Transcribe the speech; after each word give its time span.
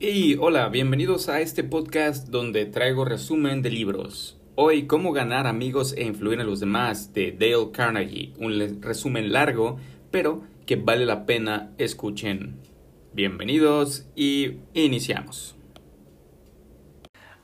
Y 0.00 0.36
hola, 0.36 0.68
bienvenidos 0.68 1.28
a 1.28 1.40
este 1.40 1.64
podcast 1.64 2.28
donde 2.28 2.66
traigo 2.66 3.04
resumen 3.04 3.62
de 3.62 3.70
libros. 3.70 4.38
Hoy, 4.54 4.86
Cómo 4.86 5.10
ganar 5.10 5.48
amigos 5.48 5.92
e 5.92 6.04
influir 6.04 6.38
en 6.38 6.46
los 6.46 6.60
demás 6.60 7.12
de 7.14 7.32
Dale 7.32 7.72
Carnegie. 7.72 8.32
Un 8.38 8.80
resumen 8.80 9.32
largo, 9.32 9.80
pero 10.12 10.44
que 10.66 10.76
vale 10.76 11.04
la 11.04 11.26
pena 11.26 11.72
escuchen. 11.78 12.60
Bienvenidos 13.12 14.06
y 14.14 14.58
iniciamos. 14.72 15.56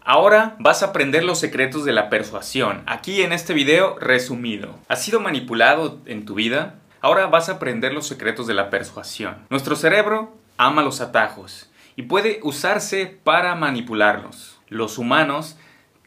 Ahora 0.00 0.54
vas 0.60 0.84
a 0.84 0.86
aprender 0.86 1.24
los 1.24 1.40
secretos 1.40 1.84
de 1.84 1.92
la 1.92 2.08
persuasión, 2.08 2.84
aquí 2.86 3.22
en 3.22 3.32
este 3.32 3.52
video 3.52 3.98
resumido. 3.98 4.78
¿Has 4.86 5.02
sido 5.02 5.18
manipulado 5.18 5.98
en 6.06 6.24
tu 6.24 6.34
vida? 6.34 6.78
Ahora 7.00 7.26
vas 7.26 7.48
a 7.48 7.54
aprender 7.54 7.92
los 7.92 8.06
secretos 8.06 8.46
de 8.46 8.54
la 8.54 8.70
persuasión. 8.70 9.38
Nuestro 9.50 9.74
cerebro 9.74 10.36
ama 10.56 10.84
los 10.84 11.00
atajos 11.00 11.68
y 11.96 12.02
puede 12.02 12.40
usarse 12.42 13.06
para 13.06 13.54
manipularlos. 13.54 14.58
Los 14.68 14.98
humanos 14.98 15.56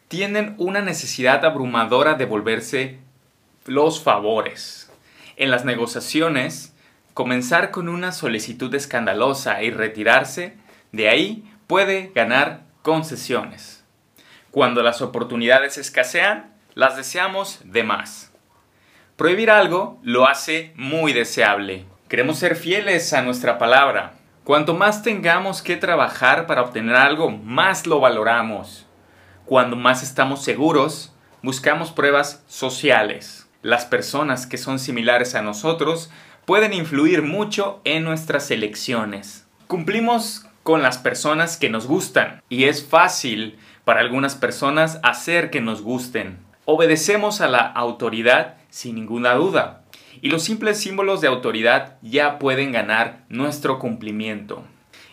tienen 0.08 0.56
una 0.58 0.82
necesidad 0.82 1.46
abrumadora 1.46 2.16
de 2.16 2.26
volverse 2.26 3.00
los 3.66 4.02
favores. 4.02 4.92
En 5.36 5.52
las 5.52 5.66
negociaciones, 5.66 6.74
comenzar 7.14 7.72
con 7.72 7.90
una 7.90 8.12
solicitud 8.12 8.74
escandalosa 8.74 9.62
y 9.64 9.72
retirarse, 9.72 10.56
de 10.92 11.10
ahí 11.10 11.52
puede 11.68 12.12
ganar 12.16 12.64
concesiones. 12.82 13.84
Cuando 14.52 14.82
las 14.82 15.02
oportunidades 15.02 15.78
escasean, 15.78 16.54
las 16.74 16.96
deseamos 16.96 17.60
de 17.66 17.84
más. 17.84 18.32
Prohibir 19.16 19.52
algo 19.52 20.00
lo 20.04 20.28
hace 20.28 20.72
muy 20.76 21.12
deseable. 21.12 21.86
Queremos 22.08 22.40
ser 22.40 22.56
fieles 22.56 23.14
a 23.14 23.22
nuestra 23.22 23.58
palabra, 23.58 24.14
Cuanto 24.48 24.76
más 24.76 25.04
tengamos 25.04 25.62
que 25.62 25.76
trabajar 25.76 26.48
para 26.48 26.62
obtener 26.62 26.96
algo, 26.96 27.30
más 27.30 27.86
lo 27.86 28.00
valoramos. 28.00 28.86
Cuando 29.46 29.76
más 29.76 30.04
estamos 30.04 30.42
seguros, 30.42 31.14
buscamos 31.42 31.92
pruebas 31.92 32.46
sociales. 32.48 33.50
Las 33.62 33.84
personas 33.84 34.48
que 34.48 34.58
son 34.58 34.80
similares 34.80 35.36
a 35.36 35.42
nosotros 35.42 36.10
pueden 36.46 36.72
influir 36.72 37.24
mucho 37.24 37.82
en 37.84 38.06
nuestras 38.06 38.50
elecciones. 38.50 39.46
Cumplimos 39.68 40.46
con 40.64 40.82
las 40.82 40.98
personas 40.98 41.58
que 41.58 41.70
nos 41.70 41.86
gustan 41.86 42.42
y 42.48 42.64
es 42.70 42.88
fácil 42.88 43.60
para 43.84 44.00
algunas 44.00 44.36
personas 44.36 45.02
hacer 45.04 45.50
que 45.50 45.60
nos 45.60 45.82
gusten. 45.82 46.38
Obedecemos 46.64 47.42
a 47.42 47.50
la 47.50 47.66
autoridad 47.66 48.56
sin 48.70 48.96
ninguna 48.96 49.34
duda 49.34 49.84
y 50.22 50.30
los 50.30 50.44
simples 50.44 50.80
símbolos 50.80 51.22
de 51.22 51.28
autoridad 51.28 51.98
ya 52.02 52.40
pueden 52.40 52.72
ganar 52.72 53.26
nuestro 53.30 53.80
cumplimiento. 53.80 54.64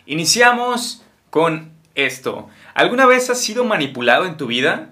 Iniciamos 0.05 1.05
con 1.29 1.71
esto. 1.95 2.49
¿Alguna 2.73 3.05
vez 3.05 3.29
has 3.29 3.41
sido 3.41 3.65
manipulado 3.65 4.25
en 4.25 4.37
tu 4.37 4.47
vida? 4.47 4.89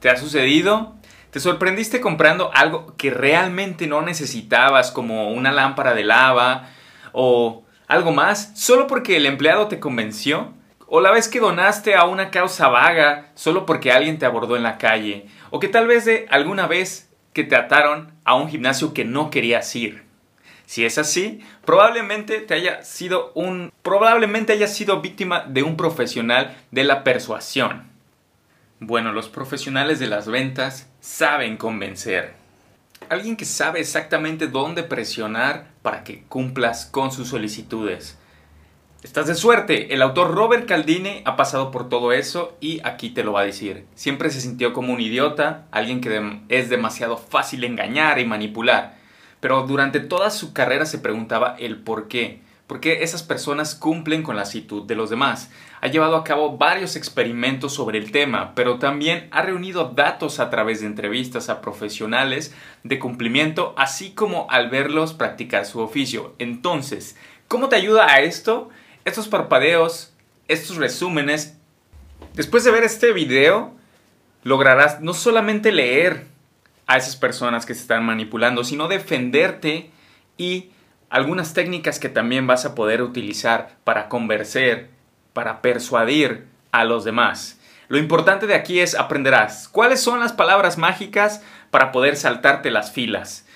¿Te 0.00 0.08
ha 0.08 0.16
sucedido? 0.16 0.94
¿Te 1.30 1.40
sorprendiste 1.40 2.00
comprando 2.00 2.50
algo 2.54 2.96
que 2.96 3.10
realmente 3.10 3.86
no 3.86 4.02
necesitabas 4.02 4.90
como 4.90 5.30
una 5.30 5.52
lámpara 5.52 5.94
de 5.94 6.04
lava 6.04 6.70
o 7.12 7.64
algo 7.86 8.12
más 8.12 8.52
solo 8.54 8.86
porque 8.86 9.16
el 9.16 9.26
empleado 9.26 9.68
te 9.68 9.78
convenció? 9.78 10.54
¿O 10.86 11.00
la 11.00 11.12
vez 11.12 11.28
que 11.28 11.38
donaste 11.38 11.94
a 11.94 12.04
una 12.04 12.30
causa 12.30 12.68
vaga 12.68 13.30
solo 13.34 13.64
porque 13.64 13.92
alguien 13.92 14.18
te 14.18 14.26
abordó 14.26 14.56
en 14.56 14.64
la 14.64 14.76
calle? 14.76 15.28
¿O 15.50 15.60
que 15.60 15.68
tal 15.68 15.86
vez 15.86 16.04
de 16.04 16.26
alguna 16.30 16.66
vez 16.66 17.09
que 17.32 17.44
te 17.44 17.56
ataron 17.56 18.12
a 18.24 18.34
un 18.34 18.48
gimnasio 18.48 18.94
que 18.94 19.04
no 19.04 19.30
querías 19.30 19.74
ir. 19.76 20.02
Si 20.66 20.84
es 20.84 20.98
así, 20.98 21.40
probablemente 21.64 22.40
te 22.40 22.54
haya 22.54 22.84
sido 22.84 23.32
un 23.34 23.72
probablemente 23.82 24.52
hayas 24.52 24.72
sido 24.72 25.00
víctima 25.00 25.40
de 25.40 25.64
un 25.64 25.76
profesional 25.76 26.56
de 26.70 26.84
la 26.84 27.02
persuasión. 27.02 27.90
Bueno, 28.78 29.12
los 29.12 29.28
profesionales 29.28 29.98
de 29.98 30.06
las 30.06 30.28
ventas 30.28 30.88
saben 31.00 31.56
convencer. 31.56 32.34
Alguien 33.08 33.36
que 33.36 33.46
sabe 33.46 33.80
exactamente 33.80 34.46
dónde 34.46 34.84
presionar 34.84 35.66
para 35.82 36.04
que 36.04 36.22
cumplas 36.28 36.86
con 36.86 37.10
sus 37.10 37.28
solicitudes. 37.28 38.16
Estás 39.02 39.26
de 39.26 39.34
suerte, 39.34 39.94
el 39.94 40.02
autor 40.02 40.34
Robert 40.34 40.68
Caldini 40.68 41.22
ha 41.24 41.34
pasado 41.34 41.70
por 41.70 41.88
todo 41.88 42.12
eso 42.12 42.58
y 42.60 42.82
aquí 42.84 43.08
te 43.08 43.24
lo 43.24 43.32
va 43.32 43.40
a 43.40 43.46
decir. 43.46 43.86
Siempre 43.94 44.28
se 44.28 44.42
sintió 44.42 44.74
como 44.74 44.92
un 44.92 45.00
idiota, 45.00 45.64
alguien 45.70 46.02
que 46.02 46.40
es 46.50 46.68
demasiado 46.68 47.16
fácil 47.16 47.64
engañar 47.64 48.18
y 48.18 48.26
manipular, 48.26 48.98
pero 49.40 49.62
durante 49.62 50.00
toda 50.00 50.28
su 50.28 50.52
carrera 50.52 50.84
se 50.84 50.98
preguntaba 50.98 51.56
el 51.58 51.78
por 51.78 52.08
qué. 52.08 52.42
¿Por 52.66 52.80
qué 52.80 53.02
esas 53.02 53.22
personas 53.22 53.74
cumplen 53.74 54.22
con 54.22 54.36
la 54.36 54.42
actitud 54.42 54.86
de 54.86 54.96
los 54.96 55.08
demás? 55.08 55.50
Ha 55.80 55.86
llevado 55.86 56.14
a 56.14 56.22
cabo 56.22 56.58
varios 56.58 56.94
experimentos 56.94 57.72
sobre 57.72 57.96
el 57.96 58.12
tema, 58.12 58.54
pero 58.54 58.78
también 58.78 59.28
ha 59.30 59.40
reunido 59.40 59.92
datos 59.96 60.40
a 60.40 60.50
través 60.50 60.82
de 60.82 60.86
entrevistas 60.86 61.48
a 61.48 61.62
profesionales 61.62 62.54
de 62.84 62.98
cumplimiento, 62.98 63.74
así 63.78 64.12
como 64.12 64.46
al 64.50 64.68
verlos 64.68 65.14
practicar 65.14 65.64
su 65.64 65.80
oficio. 65.80 66.34
Entonces, 66.38 67.16
¿cómo 67.48 67.70
te 67.70 67.76
ayuda 67.76 68.06
a 68.06 68.20
esto? 68.20 68.68
Estos 69.04 69.28
parpadeos, 69.28 70.12
estos 70.48 70.76
resúmenes, 70.76 71.56
después 72.34 72.64
de 72.64 72.70
ver 72.70 72.84
este 72.84 73.12
video, 73.12 73.74
lograrás 74.42 75.00
no 75.00 75.14
solamente 75.14 75.72
leer 75.72 76.26
a 76.86 76.96
esas 76.96 77.16
personas 77.16 77.66
que 77.66 77.74
se 77.74 77.82
están 77.82 78.04
manipulando, 78.04 78.64
sino 78.64 78.88
defenderte 78.88 79.90
y 80.36 80.70
algunas 81.08 81.54
técnicas 81.54 81.98
que 81.98 82.08
también 82.08 82.46
vas 82.46 82.64
a 82.64 82.74
poder 82.74 83.02
utilizar 83.02 83.76
para 83.84 84.08
convencer, 84.08 84.90
para 85.32 85.62
persuadir 85.62 86.46
a 86.72 86.84
los 86.84 87.04
demás. 87.04 87.60
Lo 87.88 87.98
importante 87.98 88.46
de 88.46 88.54
aquí 88.54 88.80
es 88.80 88.94
aprenderás 88.94 89.68
cuáles 89.68 90.00
son 90.00 90.20
las 90.20 90.32
palabras 90.32 90.78
mágicas 90.78 91.42
para 91.70 91.90
poder 91.92 92.16
saltarte 92.16 92.70
las 92.70 92.92
filas. 92.92 93.46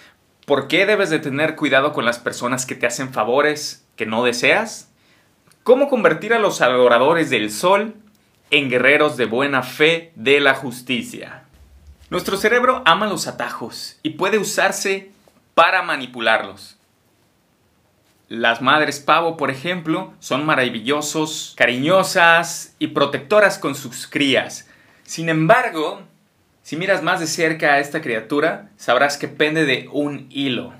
¿Por 0.47 0.69
qué 0.69 0.87
debes 0.87 1.11
de 1.11 1.21
tener 1.21 1.57
cuidado 1.57 1.93
con 1.93 2.05
las 2.05 2.19
personas 2.19 2.67
que 2.67 2.75
te 2.75 2.87
hacen 2.87 3.13
favores 3.13 3.87
que 3.97 4.07
no 4.07 4.25
deseas? 4.25 4.91
¿Cómo 5.65 5.89
convertir 5.89 6.35
a 6.35 6.39
los 6.39 6.61
adoradores 6.61 7.31
del 7.31 7.51
sol 7.51 7.95
en 8.51 8.69
guerreros 8.69 9.17
de 9.17 9.25
buena 9.25 9.63
fe 9.63 10.13
de 10.15 10.39
la 10.39 10.55
justicia? 10.55 11.45
Nuestro 12.11 12.37
cerebro 12.37 12.83
ama 12.85 13.07
los 13.07 13.27
atajos 13.27 13.99
y 14.03 14.11
puede 14.11 14.37
usarse 14.37 15.11
para 15.55 15.81
manipularlos. 15.81 16.77
Las 18.29 18.61
madres 18.61 19.01
pavo, 19.01 19.39
por 19.39 19.51
ejemplo, 19.51 20.13
son 20.21 20.45
maravillosos, 20.45 21.55
cariñosas 21.57 22.77
y 22.79 22.89
protectoras 22.89 23.59
con 23.59 23.75
sus 23.75 24.07
crías. 24.07 24.69
Sin 25.05 25.31
embargo, 25.31 26.03
si 26.63 26.77
miras 26.77 27.03
más 27.03 27.21
de 27.21 27.27
cerca 27.27 27.73
a 27.73 27.79
esta 27.79 28.03
criatura, 28.03 28.69
sabrás 28.77 29.17
que 29.17 29.29
pende 29.29 29.65
de 29.65 29.89
un 29.91 30.27
hilo. 30.29 30.75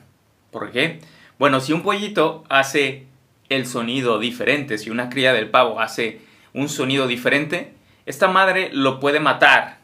¿Por 0.51 0.73
qué? 0.73 1.01
Bueno, 1.39 1.61
si 1.61 1.73
un 1.73 1.83
pollito 1.83 2.45
hace 2.51 3.07
el 3.49 3.67
sonido 3.67 4.19
diferente, 4.19 4.79
si 4.79 4.91
una 4.91 5.09
cría 5.09 5.33
del 5.33 5.51
pavo 5.51 5.81
hace 5.81 6.21
un 6.53 6.69
sonido 6.69 7.07
diferente, 7.07 7.75
esta 8.07 8.29
madre 8.29 8.71
lo 8.73 9.01
puede 9.01 9.21
matar 9.21 9.79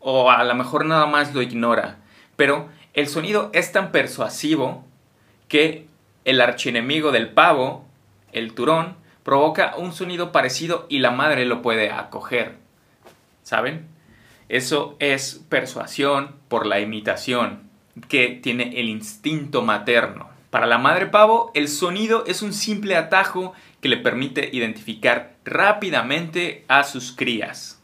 o 0.00 0.30
a 0.30 0.44
lo 0.44 0.54
mejor 0.54 0.84
nada 0.84 1.06
más 1.06 1.34
lo 1.34 1.42
ignora. 1.42 1.98
Pero 2.36 2.68
el 2.92 3.08
sonido 3.08 3.50
es 3.52 3.72
tan 3.72 3.90
persuasivo 3.90 4.84
que 5.48 5.86
el 6.24 6.40
archienemigo 6.40 7.12
del 7.12 7.30
pavo, 7.30 7.86
el 8.32 8.54
turón, 8.54 8.96
provoca 9.22 9.74
un 9.76 9.92
sonido 9.92 10.30
parecido 10.32 10.86
y 10.88 10.98
la 10.98 11.10
madre 11.10 11.46
lo 11.46 11.62
puede 11.62 11.90
acoger. 11.90 12.56
¿Saben? 13.42 13.88
Eso 14.48 14.96
es 14.98 15.44
persuasión 15.48 16.36
por 16.48 16.66
la 16.66 16.80
imitación 16.80 17.70
que 18.08 18.28
tiene 18.28 18.78
el 18.80 18.88
instinto 18.88 19.62
materno. 19.62 20.33
Para 20.54 20.68
la 20.68 20.78
madre 20.78 21.06
pavo, 21.06 21.50
el 21.54 21.66
sonido 21.66 22.22
es 22.28 22.40
un 22.40 22.52
simple 22.52 22.94
atajo 22.94 23.54
que 23.80 23.88
le 23.88 23.96
permite 23.96 24.50
identificar 24.52 25.34
rápidamente 25.44 26.64
a 26.68 26.84
sus 26.84 27.10
crías. 27.10 27.82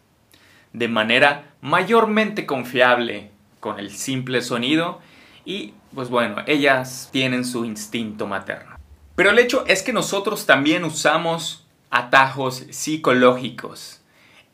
De 0.73 0.87
manera 0.87 1.51
mayormente 1.63 2.47
confiable 2.47 3.33
con 3.59 3.81
el 3.81 3.91
simple 3.91 4.41
sonido 4.41 5.01
y 5.45 5.75
pues 5.97 6.11
bueno, 6.11 6.45
ellas 6.47 7.09
tienen 7.11 7.45
su 7.45 7.65
instinto 7.65 8.29
materno. 8.29 8.77
Pero 9.17 9.31
el 9.31 9.41
hecho 9.41 9.65
es 9.67 9.83
que 9.83 9.93
nosotros 9.93 10.47
también 10.47 10.85
usamos 10.85 11.67
atajos 11.91 12.67
psicológicos. 12.71 14.01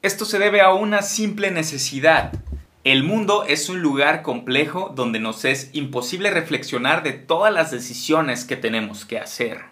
Esto 0.01 0.25
se 0.25 0.39
debe 0.39 0.63
a 0.63 0.73
una 0.73 1.03
simple 1.03 1.51
necesidad 1.51 2.33
el 2.87 3.03
mundo 3.03 3.43
es 3.45 3.69
un 3.69 3.83
lugar 3.83 4.23
complejo 4.23 4.93
donde 4.95 5.19
nos 5.19 5.45
es 5.45 5.71
imposible 5.73 6.31
reflexionar 6.31 7.03
de 7.03 7.15
todas 7.15 7.53
las 7.53 7.73
decisiones 7.73 8.45
que 8.45 8.55
tenemos 8.55 9.05
que 9.05 9.19
hacer. 9.19 9.65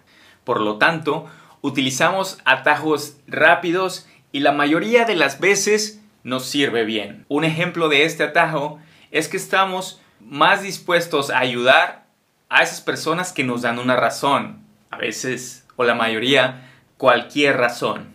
Por 0.42 0.60
lo 0.60 0.78
tanto, 0.78 1.26
utilizamos 1.60 2.38
atajos 2.44 3.18
rápidos 3.28 4.08
y 4.32 4.40
la 4.40 4.50
mayoría 4.50 5.04
de 5.04 5.14
las 5.14 5.38
veces 5.38 6.02
nos 6.24 6.46
sirve 6.46 6.84
bien. 6.84 7.24
Un 7.28 7.44
ejemplo 7.44 7.88
de 7.88 8.04
este 8.04 8.24
atajo 8.24 8.80
es 9.12 9.28
que 9.28 9.36
estamos 9.36 10.00
más 10.18 10.62
dispuestos 10.62 11.30
a 11.30 11.38
ayudar 11.38 12.06
a 12.48 12.64
esas 12.64 12.80
personas 12.80 13.32
que 13.32 13.44
nos 13.44 13.62
dan 13.62 13.78
una 13.78 13.94
razón, 13.94 14.66
a 14.90 14.96
veces 14.96 15.64
o 15.76 15.84
la 15.84 15.94
mayoría 15.94 16.68
cualquier 16.96 17.58
razón. 17.58 18.08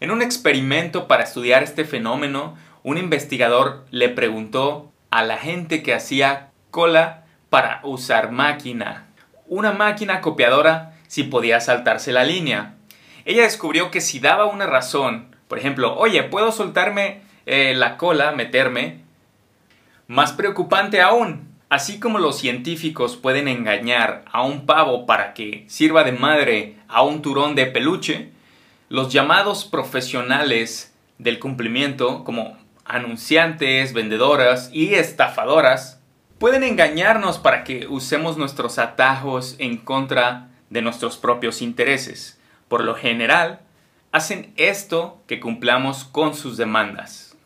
En 0.00 0.10
un 0.10 0.22
experimento 0.22 1.08
para 1.08 1.24
estudiar 1.24 1.62
este 1.62 1.84
fenómeno, 1.84 2.56
un 2.84 2.98
investigador 2.98 3.86
le 3.90 4.10
preguntó 4.10 4.92
a 5.10 5.24
la 5.24 5.38
gente 5.38 5.82
que 5.82 5.94
hacía 5.94 6.50
cola 6.70 7.24
para 7.48 7.80
usar 7.82 8.30
máquina. 8.30 9.06
Una 9.46 9.72
máquina 9.72 10.20
copiadora 10.20 10.94
si 11.08 11.22
podía 11.24 11.60
saltarse 11.60 12.12
la 12.12 12.24
línea. 12.24 12.74
Ella 13.24 13.44
descubrió 13.44 13.90
que 13.90 14.02
si 14.02 14.20
daba 14.20 14.44
una 14.44 14.66
razón, 14.66 15.34
por 15.48 15.58
ejemplo, 15.58 15.96
oye, 15.96 16.22
¿puedo 16.24 16.52
soltarme 16.52 17.22
eh, 17.46 17.74
la 17.74 17.96
cola, 17.96 18.32
meterme? 18.32 19.00
Más 20.06 20.32
preocupante 20.32 21.00
aún, 21.00 21.54
así 21.70 21.98
como 21.98 22.18
los 22.18 22.36
científicos 22.36 23.16
pueden 23.16 23.48
engañar 23.48 24.26
a 24.30 24.42
un 24.42 24.66
pavo 24.66 25.06
para 25.06 25.32
que 25.32 25.64
sirva 25.68 26.04
de 26.04 26.12
madre 26.12 26.76
a 26.88 27.02
un 27.02 27.22
turón 27.22 27.54
de 27.54 27.64
peluche, 27.64 28.30
los 28.90 29.10
llamados 29.10 29.64
profesionales 29.64 30.94
del 31.16 31.38
cumplimiento, 31.38 32.24
como 32.24 32.58
anunciantes, 32.84 33.92
vendedoras 33.92 34.70
y 34.72 34.94
estafadoras, 34.94 36.00
pueden 36.38 36.62
engañarnos 36.62 37.38
para 37.38 37.64
que 37.64 37.86
usemos 37.86 38.36
nuestros 38.36 38.78
atajos 38.78 39.56
en 39.58 39.76
contra 39.76 40.48
de 40.70 40.82
nuestros 40.82 41.16
propios 41.16 41.62
intereses. 41.62 42.38
Por 42.68 42.84
lo 42.84 42.94
general, 42.94 43.60
hacen 44.12 44.52
esto 44.56 45.22
que 45.26 45.40
cumplamos 45.40 46.04
con 46.04 46.34
sus 46.34 46.56
demandas, 46.56 47.36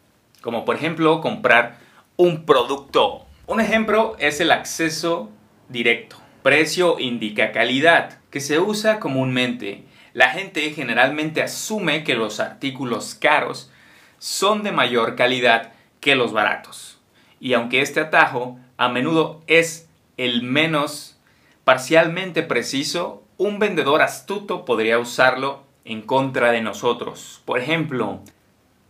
como 0.43 0.65
por 0.65 0.77
ejemplo 0.77 1.21
comprar 1.21 1.79
un 2.17 2.45
producto. 2.45 3.27
Un 3.47 3.61
ejemplo 3.61 4.17
es 4.19 4.41
el 4.41 4.51
acceso 4.51 5.31
directo. 5.69 6.17
Precio 6.43 6.99
indica 6.99 7.53
calidad, 7.53 8.19
que 8.31 8.41
se 8.41 8.59
usa 8.59 9.01
comúnmente. 9.01 9.85
La 10.13 10.31
gente 10.31 10.71
generalmente 10.71 11.43
asume 11.43 12.05
que 12.05 12.15
los 12.15 12.41
artículos 12.41 13.15
caros 13.15 13.71
son 14.19 14.63
de 14.63 14.73
mayor 14.73 15.17
calidad 15.17 15.73
que 16.01 16.15
los 16.15 16.33
baratos. 16.33 17.01
Y 17.41 17.55
aunque 17.55 17.81
este 17.81 18.01
atajo 18.01 18.59
a 18.77 18.89
menudo 18.89 19.43
es 19.47 19.89
el 20.17 20.43
menos 20.43 21.19
parcialmente 21.65 22.43
preciso, 22.43 23.23
un 23.37 23.59
vendedor 23.59 24.03
astuto 24.03 24.65
podría 24.65 24.99
usarlo 24.99 25.63
en 25.85 26.03
contra 26.03 26.51
de 26.51 26.61
nosotros. 26.61 27.43
Por 27.45 27.59
ejemplo, 27.61 28.23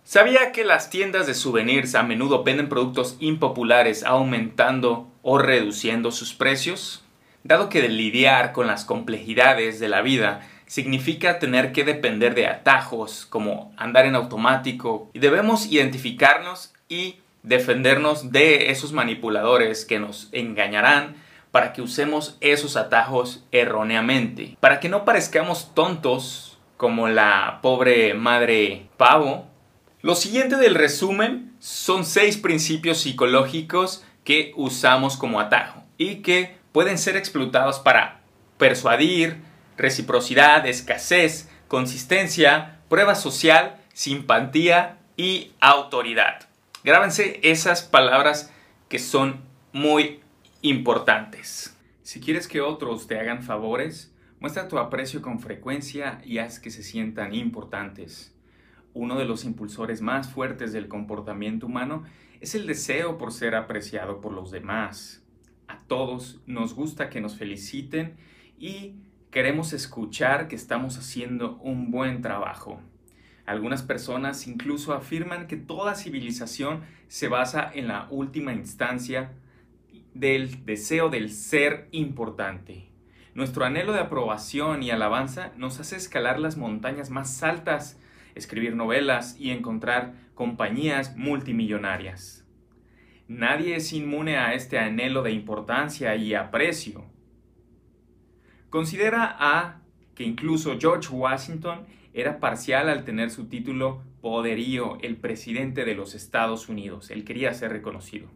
¿Sabía 0.09 0.53
que 0.53 0.65
las 0.65 0.89
tiendas 0.89 1.27
de 1.27 1.35
souvenirs 1.35 1.95
a 1.95 2.03
menudo 2.03 2.43
venden 2.43 2.71
productos 2.71 3.19
impopulares 3.21 4.05
aumentando 4.05 5.07
o 5.21 5.37
reduciendo 5.37 6.13
sus 6.13 6.33
precios? 6.33 7.05
Dado 7.45 7.69
que 7.69 7.87
lidiar 7.91 8.55
con 8.55 8.67
las 8.67 8.87
complejidades 8.87 9.81
de 9.81 9.91
la 9.91 10.01
vida 10.01 10.49
significa 10.69 11.41
tener 11.41 11.73
que 11.73 11.83
depender 11.83 12.37
de 12.37 12.47
atajos 12.47 13.27
como 13.27 13.75
andar 13.77 14.07
en 14.07 14.15
automático 14.15 15.11
y 15.13 15.19
debemos 15.19 15.67
identificarnos 15.67 16.73
y 16.89 17.17
defendernos 17.43 18.31
de 18.31 18.71
esos 18.71 18.93
manipuladores 18.93 19.85
que 19.85 19.99
nos 19.99 20.29
engañarán 20.31 21.17
para 21.51 21.73
que 21.73 21.83
usemos 21.83 22.37
esos 22.41 22.77
atajos 22.77 23.45
erróneamente, 23.51 24.57
para 24.61 24.79
que 24.79 24.89
no 24.89 25.05
parezcamos 25.05 25.75
tontos 25.75 26.59
como 26.77 27.09
la 27.09 27.59
pobre 27.61 28.15
madre 28.15 28.87
pavo 28.97 29.49
lo 30.01 30.15
siguiente 30.15 30.57
del 30.57 30.77
resumen 30.77 31.53
son 31.59 32.05
seis 32.05 32.37
principios 32.37 32.99
psicológicos 32.99 34.05
que 34.23 34.53
usamos 34.57 35.17
como 35.17 35.41
atajo 35.41 35.83
y 35.97 36.23
que 36.23 36.57
pueden 36.71 36.99
ser 36.99 37.17
explotados 37.17 37.81
para 37.81 38.21
persuadir, 38.59 39.43
reciprocidad, 39.79 40.67
escasez, 40.67 41.49
consistencia, 41.69 42.81
prueba 42.89 43.15
social, 43.15 43.81
simpatía 43.95 44.99
y 45.17 45.53
autoridad. 45.61 46.49
Grábense 46.85 47.41
esas 47.43 47.83
palabras 47.83 48.53
que 48.89 48.99
son 48.99 49.41
muy 49.73 50.21
importantes. 50.63 51.77
Si 52.03 52.21
quieres 52.21 52.49
que 52.49 52.61
otros 52.61 53.07
te 53.07 53.19
hagan 53.19 53.43
favores, 53.43 54.13
muestra 54.41 54.69
tu 54.69 54.79
aprecio 54.79 55.23
con 55.23 55.41
frecuencia 55.41 56.21
y 56.25 56.39
haz 56.39 56.59
que 56.59 56.71
se 56.71 56.83
sientan 56.83 57.35
importantes. 57.35 58.35
Uno 58.95 59.17
de 59.19 59.27
los 59.27 59.45
impulsores 59.45 60.01
más 60.01 60.29
fuertes 60.29 60.73
del 60.73 60.89
comportamiento 60.89 61.67
humano 61.67 62.05
es 62.41 62.55
el 62.55 62.67
deseo 62.67 63.19
por 63.19 63.33
ser 63.33 63.55
apreciado 63.55 64.21
por 64.21 64.33
los 64.33 64.51
demás. 64.51 65.23
A 65.69 65.81
todos 65.87 66.41
nos 66.47 66.75
gusta 66.75 67.11
que 67.11 67.21
nos 67.21 67.37
feliciten 67.37 68.17
y 68.59 68.95
queremos 69.31 69.73
escuchar 69.73 70.49
que 70.49 70.57
estamos 70.57 70.99
haciendo 70.99 71.57
un 71.57 71.91
buen 71.91 72.23
trabajo. 72.23 72.81
Algunas 73.47 73.83
personas 73.83 74.47
incluso 74.47 74.93
afirman 74.93 75.47
que 75.47 75.57
toda 75.57 75.95
civilización 75.95 76.83
se 77.09 77.29
basa 77.29 77.71
en 77.73 77.89
la 77.89 78.07
última 78.11 78.53
instancia 78.53 79.33
del 80.15 80.65
deseo 80.67 81.09
del 81.09 81.31
ser 81.31 81.89
importante. 81.93 82.89
Nuestro 83.35 83.65
anhelo 83.65 83.93
de 83.93 84.01
aprobación 84.01 84.83
y 84.83 84.91
alabanza 84.91 85.53
nos 85.57 85.81
hace 85.81 85.97
escalar 85.97 86.39
las 86.41 86.57
montañas 86.57 87.11
más 87.11 87.43
altas 87.43 87.99
escribir 88.39 88.75
novelas 88.75 89.37
y 89.39 89.51
encontrar 89.51 90.15
compañías 90.35 91.17
multimillonarias. 91.17 92.47
Nadie 93.27 93.77
es 93.77 93.93
inmune 93.93 94.39
a 94.39 94.55
este 94.55 94.79
anhelo 94.79 95.23
de 95.23 95.33
importancia 95.33 96.17
y 96.17 96.35
aprecio. 96.35 97.05
Considera 98.71 99.37
a 99.39 99.81
que 100.15 100.25
incluso 100.25 100.79
George 100.79 101.09
Washington 101.11 101.87
era 102.13 102.41
parcial 102.41 102.89
al 102.89 103.05
tener 103.05 103.31
su 103.31 103.49
título 103.49 104.03
poderío, 104.21 104.99
el 105.01 105.17
presidente 105.17 105.85
de 105.85 105.95
los 105.95 106.15
Estados 106.15 106.69
Unidos. 106.69 107.11
Él 107.11 107.25
quería 107.25 107.55
ser 107.55 107.73
reconocido. 107.73 108.29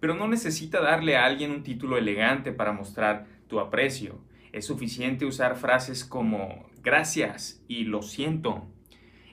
Pero 0.00 0.14
no 0.14 0.26
necesita 0.28 0.80
darle 0.80 1.16
a 1.16 1.24
alguien 1.24 1.50
un 1.50 1.62
título 1.62 1.98
elegante 1.98 2.52
para 2.52 2.72
mostrar 2.72 3.26
tu 3.48 3.60
aprecio. 3.60 4.20
Es 4.52 4.66
suficiente 4.66 5.26
usar 5.26 5.56
frases 5.56 6.04
como 6.04 6.66
gracias 6.82 7.62
y 7.68 7.84
lo 7.84 8.02
siento 8.02 8.66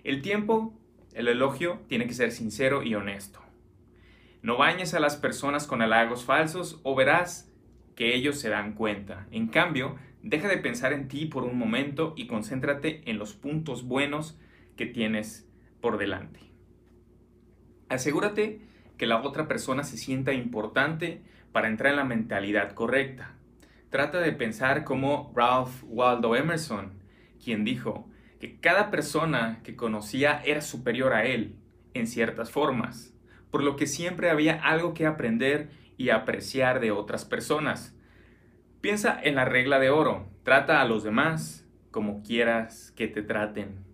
el 0.07 0.21
tiempo, 0.21 0.73
el 1.13 1.27
elogio, 1.27 1.81
tiene 1.89 2.07
que 2.07 2.13
ser 2.13 2.31
sincero 2.31 2.81
y 2.81 2.95
honesto. 2.95 3.41
No 4.41 4.55
bañes 4.55 4.93
a 4.93 5.01
las 5.01 5.17
personas 5.17 5.67
con 5.67 5.81
halagos 5.81 6.23
falsos 6.23 6.79
o 6.83 6.95
verás 6.95 7.51
que 7.93 8.15
ellos 8.15 8.39
se 8.39 8.47
dan 8.47 8.71
cuenta. 8.71 9.27
En 9.31 9.47
cambio, 9.47 9.97
deja 10.29 10.49
de 10.49 10.57
pensar 10.57 10.91
en 10.91 11.07
ti 11.07 11.25
por 11.25 11.43
un 11.43 11.57
momento 11.57 12.13
y 12.17 12.27
concéntrate 12.27 13.01
en 13.09 13.17
los 13.17 13.33
puntos 13.33 13.87
buenos 13.87 14.37
que 14.75 14.85
tienes 14.85 15.49
por 15.79 15.97
delante. 15.97 16.41
Asegúrate 17.87 18.61
que 18.97 19.05
la 19.05 19.21
otra 19.21 19.47
persona 19.47 19.83
se 19.83 19.97
sienta 19.97 20.33
importante 20.33 21.21
para 21.53 21.69
entrar 21.69 21.91
en 21.91 21.97
la 21.97 22.03
mentalidad 22.03 22.73
correcta. 22.73 23.35
Trata 23.89 24.19
de 24.19 24.33
pensar 24.33 24.83
como 24.83 25.31
Ralph 25.33 25.83
Waldo 25.85 26.35
Emerson, 26.35 26.91
quien 27.41 27.63
dijo, 27.63 28.09
que 28.41 28.59
cada 28.59 28.91
persona 28.91 29.61
que 29.63 29.75
conocía 29.75 30.41
era 30.45 30.61
superior 30.61 31.13
a 31.13 31.25
él 31.25 31.55
en 31.93 32.05
ciertas 32.05 32.51
formas, 32.51 33.13
por 33.49 33.63
lo 33.63 33.77
que 33.77 33.87
siempre 33.87 34.29
había 34.29 34.61
algo 34.61 34.93
que 34.93 35.05
aprender 35.05 35.69
y 35.95 36.09
apreciar 36.09 36.81
de 36.81 36.91
otras 36.91 37.23
personas. 37.23 37.96
Piensa 38.81 39.19
en 39.21 39.35
la 39.35 39.45
regla 39.45 39.79
de 39.79 39.89
oro, 39.89 40.27
trata 40.43 40.81
a 40.81 40.85
los 40.85 41.03
demás 41.03 41.67
como 41.91 42.21
quieras 42.23 42.93
que 42.95 43.07
te 43.07 43.21
traten. 43.21 43.85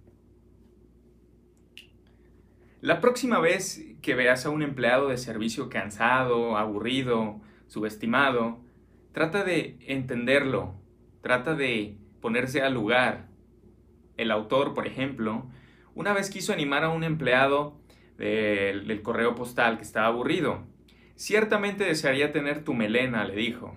La 2.82 3.00
próxima 3.00 3.40
vez 3.40 3.82
que 4.02 4.14
veas 4.14 4.46
a 4.46 4.50
un 4.50 4.62
empleado 4.62 5.08
de 5.08 5.18
servicio 5.18 5.70
cansado, 5.70 6.58
aburrido, 6.58 7.40
subestimado, 7.68 8.60
trata 9.14 9.46
de 9.46 9.78
entenderlo, 9.88 10.76
trata 11.22 11.56
de 11.56 11.98
ponerse 12.20 12.62
al 12.62 12.74
lugar 12.74 13.28
el 14.18 14.32
autor, 14.32 14.74
por 14.74 14.88
ejemplo, 14.88 15.48
una 15.96 16.14
vez 16.14 16.30
quiso 16.30 16.54
animar 16.54 16.84
a 16.84 16.90
un 16.90 17.04
empleado 17.04 17.80
del, 18.18 19.02
correo 19.02 19.36
postal 19.36 19.78
que 19.78 19.84
estaba 19.84 20.08
aburrido. 20.08 20.64
Ciertamente 21.16 21.84
desearía 21.84 22.32
tener 22.32 22.64
tu 22.64 22.74
melena, 22.74 23.26
le 23.26 23.36
dijo. 23.36 23.76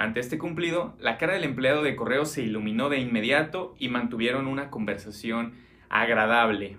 Ante 0.00 0.20
este 0.20 0.38
cumplido, 0.38 0.96
la 0.98 1.18
cara 1.18 1.34
del 1.34 1.44
empleado 1.44 1.82
de 1.82 1.94
correo 1.94 2.24
se 2.24 2.40
iluminó 2.40 2.88
de 2.88 3.00
inmediato 3.00 3.74
y 3.78 3.90
mantuvieron 3.90 4.46
una 4.46 4.70
conversación 4.70 5.52
agradable. 5.90 6.78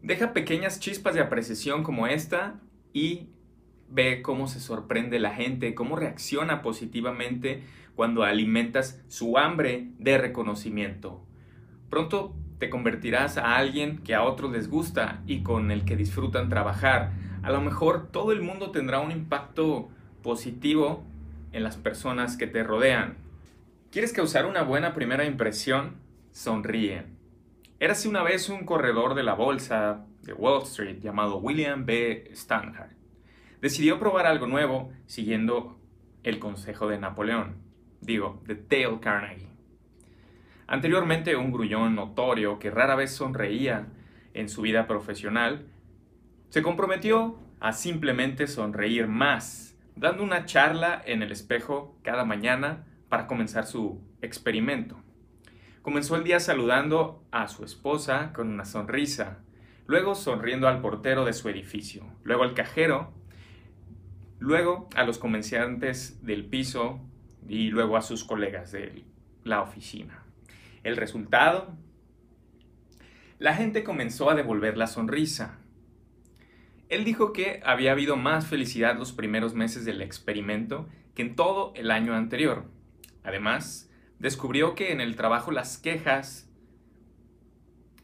Deja 0.00 0.32
pequeñas 0.32 0.80
chispas 0.80 1.14
de 1.14 1.20
apreciación 1.20 1.82
como 1.82 2.06
esta 2.06 2.62
y 2.94 3.28
ve 3.90 4.22
cómo 4.22 4.48
se 4.48 4.58
sorprende 4.58 5.18
la 5.18 5.34
gente, 5.34 5.74
cómo 5.74 5.96
reacciona 5.96 6.62
positivamente 6.62 7.62
cuando 7.94 8.22
alimentas 8.22 9.04
su 9.06 9.36
hambre 9.36 9.90
de 9.98 10.16
reconocimiento. 10.16 11.26
Pronto 11.90 12.34
te 12.56 12.70
convertirás 12.70 13.36
a 13.36 13.56
alguien 13.56 13.98
que 13.98 14.14
a 14.14 14.22
otros 14.22 14.50
les 14.50 14.70
gusta 14.70 15.22
y 15.26 15.42
con 15.42 15.70
el 15.70 15.84
que 15.84 15.94
disfrutan 15.94 16.48
trabajar. 16.48 17.25
A 17.42 17.50
lo 17.50 17.60
mejor 17.60 18.08
todo 18.10 18.32
el 18.32 18.42
mundo 18.42 18.70
tendrá 18.70 19.00
un 19.00 19.12
impacto 19.12 19.88
positivo 20.22 21.04
en 21.52 21.62
las 21.62 21.76
personas 21.76 22.36
que 22.36 22.46
te 22.46 22.62
rodean. 22.62 23.16
¿Quieres 23.90 24.12
causar 24.12 24.46
una 24.46 24.62
buena 24.62 24.94
primera 24.94 25.24
impresión? 25.24 25.96
Sonríe. 26.32 27.04
Érase 27.78 28.08
una 28.08 28.22
vez 28.22 28.48
un 28.48 28.64
corredor 28.64 29.14
de 29.14 29.22
la 29.22 29.34
bolsa 29.34 30.04
de 30.22 30.32
Wall 30.32 30.62
Street 30.64 31.00
llamado 31.00 31.38
William 31.38 31.86
B. 31.86 32.30
Stanhart. 32.34 32.92
Decidió 33.60 33.98
probar 33.98 34.26
algo 34.26 34.46
nuevo 34.46 34.92
siguiendo 35.06 35.78
el 36.24 36.38
consejo 36.38 36.88
de 36.88 36.98
Napoleón, 36.98 37.56
digo, 38.00 38.42
de 38.46 38.56
Dale 38.56 39.00
Carnegie. 39.00 39.48
Anteriormente, 40.66 41.36
un 41.36 41.52
grullón 41.52 41.94
notorio 41.94 42.58
que 42.58 42.70
rara 42.70 42.96
vez 42.96 43.12
sonreía 43.12 43.86
en 44.34 44.48
su 44.48 44.62
vida 44.62 44.86
profesional, 44.86 45.66
se 46.48 46.62
comprometió 46.62 47.38
a 47.60 47.72
simplemente 47.72 48.46
sonreír 48.46 49.08
más, 49.08 49.76
dando 49.94 50.22
una 50.22 50.44
charla 50.44 51.02
en 51.04 51.22
el 51.22 51.32
espejo 51.32 51.98
cada 52.02 52.24
mañana 52.24 52.86
para 53.08 53.26
comenzar 53.26 53.66
su 53.66 54.00
experimento. 54.20 55.00
Comenzó 55.82 56.16
el 56.16 56.24
día 56.24 56.40
saludando 56.40 57.24
a 57.30 57.48
su 57.48 57.64
esposa 57.64 58.32
con 58.32 58.48
una 58.48 58.64
sonrisa, 58.64 59.38
luego 59.86 60.14
sonriendo 60.14 60.68
al 60.68 60.80
portero 60.80 61.24
de 61.24 61.32
su 61.32 61.48
edificio, 61.48 62.04
luego 62.24 62.42
al 62.42 62.54
cajero, 62.54 63.12
luego 64.38 64.88
a 64.96 65.04
los 65.04 65.18
comerciantes 65.18 66.24
del 66.24 66.44
piso 66.44 67.00
y 67.48 67.68
luego 67.68 67.96
a 67.96 68.02
sus 68.02 68.24
colegas 68.24 68.72
de 68.72 69.04
la 69.44 69.62
oficina. 69.62 70.24
El 70.82 70.96
resultado, 70.96 71.74
la 73.38 73.54
gente 73.54 73.84
comenzó 73.84 74.30
a 74.30 74.34
devolver 74.34 74.76
la 74.76 74.86
sonrisa. 74.86 75.58
Él 76.88 77.04
dijo 77.04 77.32
que 77.32 77.60
había 77.64 77.92
habido 77.92 78.16
más 78.16 78.46
felicidad 78.46 78.96
los 78.98 79.12
primeros 79.12 79.54
meses 79.54 79.84
del 79.84 80.02
experimento 80.02 80.88
que 81.14 81.22
en 81.22 81.34
todo 81.34 81.72
el 81.74 81.90
año 81.90 82.14
anterior. 82.14 82.64
Además, 83.24 83.90
descubrió 84.18 84.74
que 84.74 84.92
en 84.92 85.00
el 85.00 85.16
trabajo 85.16 85.50
las 85.50 85.78
quejas 85.78 86.48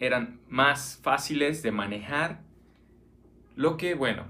eran 0.00 0.40
más 0.48 0.98
fáciles 1.02 1.62
de 1.62 1.70
manejar, 1.70 2.42
lo 3.54 3.76
que, 3.76 3.94
bueno, 3.94 4.24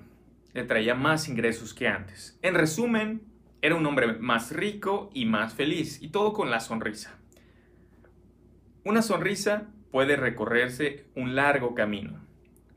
le 0.53 0.65
traía 0.65 0.95
más 0.95 1.29
ingresos 1.29 1.73
que 1.73 1.89
antes. 1.89 2.39
En 2.43 2.55
resumen, 2.55 3.23
era 3.63 3.77
un 3.77 3.87
hombre 3.87 4.15
más 4.15 4.53
rico 4.53 5.11
y 5.15 5.25
más 5.25 5.55
feliz, 5.55 6.03
y 6.03 6.09
todo 6.09 6.35
con 6.35 6.51
la 6.51 6.61
sonrisa. 6.61 7.17
Una 8.85 9.01
sonrisa 9.01 9.69
puede 9.91 10.17
recorrerse 10.17 11.07
un 11.15 11.37
largo 11.37 11.75
camino. 11.75 12.21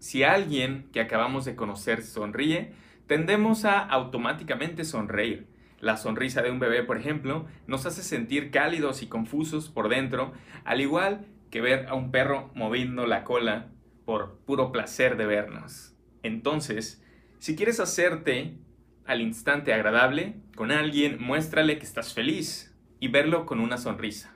Si 0.05 0.21
alguien 0.21 0.87
que 0.93 1.01
acabamos 1.01 1.45
de 1.45 1.55
conocer 1.55 2.03
sonríe, 2.03 2.73
tendemos 3.07 3.65
a 3.65 3.79
automáticamente 3.79 4.83
sonreír. 4.83 5.47
La 5.79 5.97
sonrisa 5.97 6.43
de 6.43 6.51
un 6.51 6.59
bebé, 6.59 6.83
por 6.83 6.99
ejemplo, 6.99 7.47
nos 7.65 7.87
hace 7.87 8.03
sentir 8.03 8.51
cálidos 8.51 9.01
y 9.01 9.07
confusos 9.07 9.67
por 9.67 9.89
dentro, 9.89 10.31
al 10.63 10.79
igual 10.79 11.25
que 11.49 11.59
ver 11.59 11.87
a 11.87 11.95
un 11.95 12.11
perro 12.11 12.51
moviendo 12.53 13.07
la 13.07 13.23
cola 13.23 13.71
por 14.05 14.37
puro 14.45 14.71
placer 14.71 15.17
de 15.17 15.25
vernos. 15.25 15.95
Entonces, 16.21 17.03
si 17.39 17.55
quieres 17.55 17.79
hacerte 17.79 18.59
al 19.07 19.21
instante 19.21 19.73
agradable 19.73 20.35
con 20.55 20.71
alguien, 20.71 21.17
muéstrale 21.19 21.79
que 21.79 21.85
estás 21.85 22.13
feliz 22.13 22.77
y 22.99 23.07
verlo 23.07 23.47
con 23.47 23.59
una 23.59 23.79
sonrisa. 23.79 24.35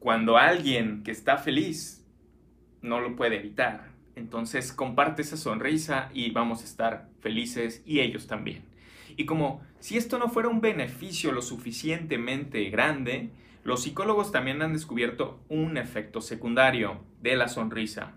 Cuando 0.00 0.38
alguien 0.38 1.04
que 1.04 1.12
está 1.12 1.38
feliz 1.38 2.04
no 2.82 2.98
lo 2.98 3.14
puede 3.14 3.36
evitar, 3.36 3.94
entonces 4.16 4.72
comparte 4.72 5.22
esa 5.22 5.36
sonrisa 5.36 6.10
y 6.12 6.30
vamos 6.30 6.62
a 6.62 6.64
estar 6.64 7.08
felices 7.20 7.82
y 7.86 8.00
ellos 8.00 8.26
también. 8.26 8.64
Y 9.16 9.26
como 9.26 9.60
si 9.78 9.96
esto 9.96 10.18
no 10.18 10.28
fuera 10.28 10.48
un 10.48 10.60
beneficio 10.60 11.32
lo 11.32 11.42
suficientemente 11.42 12.68
grande, 12.70 13.30
los 13.62 13.82
psicólogos 13.82 14.32
también 14.32 14.62
han 14.62 14.72
descubierto 14.72 15.40
un 15.48 15.76
efecto 15.76 16.20
secundario 16.20 17.00
de 17.22 17.36
la 17.36 17.48
sonrisa. 17.48 18.14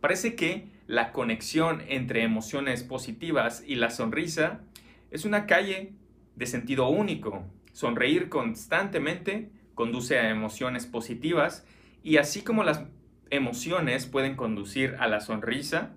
Parece 0.00 0.34
que 0.34 0.68
la 0.86 1.12
conexión 1.12 1.82
entre 1.88 2.22
emociones 2.22 2.82
positivas 2.82 3.62
y 3.66 3.74
la 3.74 3.90
sonrisa 3.90 4.62
es 5.10 5.24
una 5.24 5.46
calle 5.46 5.92
de 6.36 6.46
sentido 6.46 6.88
único. 6.88 7.44
Sonreír 7.72 8.28
constantemente 8.28 9.50
conduce 9.74 10.18
a 10.18 10.30
emociones 10.30 10.86
positivas 10.86 11.66
y 12.02 12.16
así 12.16 12.42
como 12.42 12.64
las 12.64 12.84
emociones 13.30 14.06
pueden 14.06 14.36
conducir 14.36 14.96
a 14.98 15.08
la 15.08 15.20
sonrisa, 15.20 15.90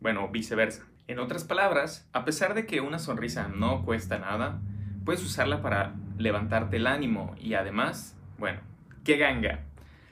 bueno, 0.00 0.28
viceversa. 0.28 0.86
En 1.08 1.18
otras 1.18 1.44
palabras, 1.44 2.08
a 2.12 2.24
pesar 2.24 2.54
de 2.54 2.66
que 2.66 2.80
una 2.80 2.98
sonrisa 2.98 3.48
no 3.48 3.84
cuesta 3.84 4.18
nada, 4.18 4.60
puedes 5.04 5.22
usarla 5.22 5.62
para 5.62 5.94
levantarte 6.18 6.76
el 6.76 6.86
ánimo 6.86 7.34
y 7.38 7.54
además, 7.54 8.16
bueno, 8.38 8.60
qué 9.04 9.16
ganga. 9.16 9.64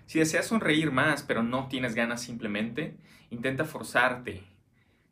Si 0.06 0.18
deseas 0.18 0.46
sonreír 0.46 0.92
más 0.92 1.22
pero 1.22 1.42
no 1.42 1.68
tienes 1.68 1.94
ganas 1.94 2.22
simplemente, 2.22 2.96
intenta 3.30 3.64
forzarte. 3.64 4.44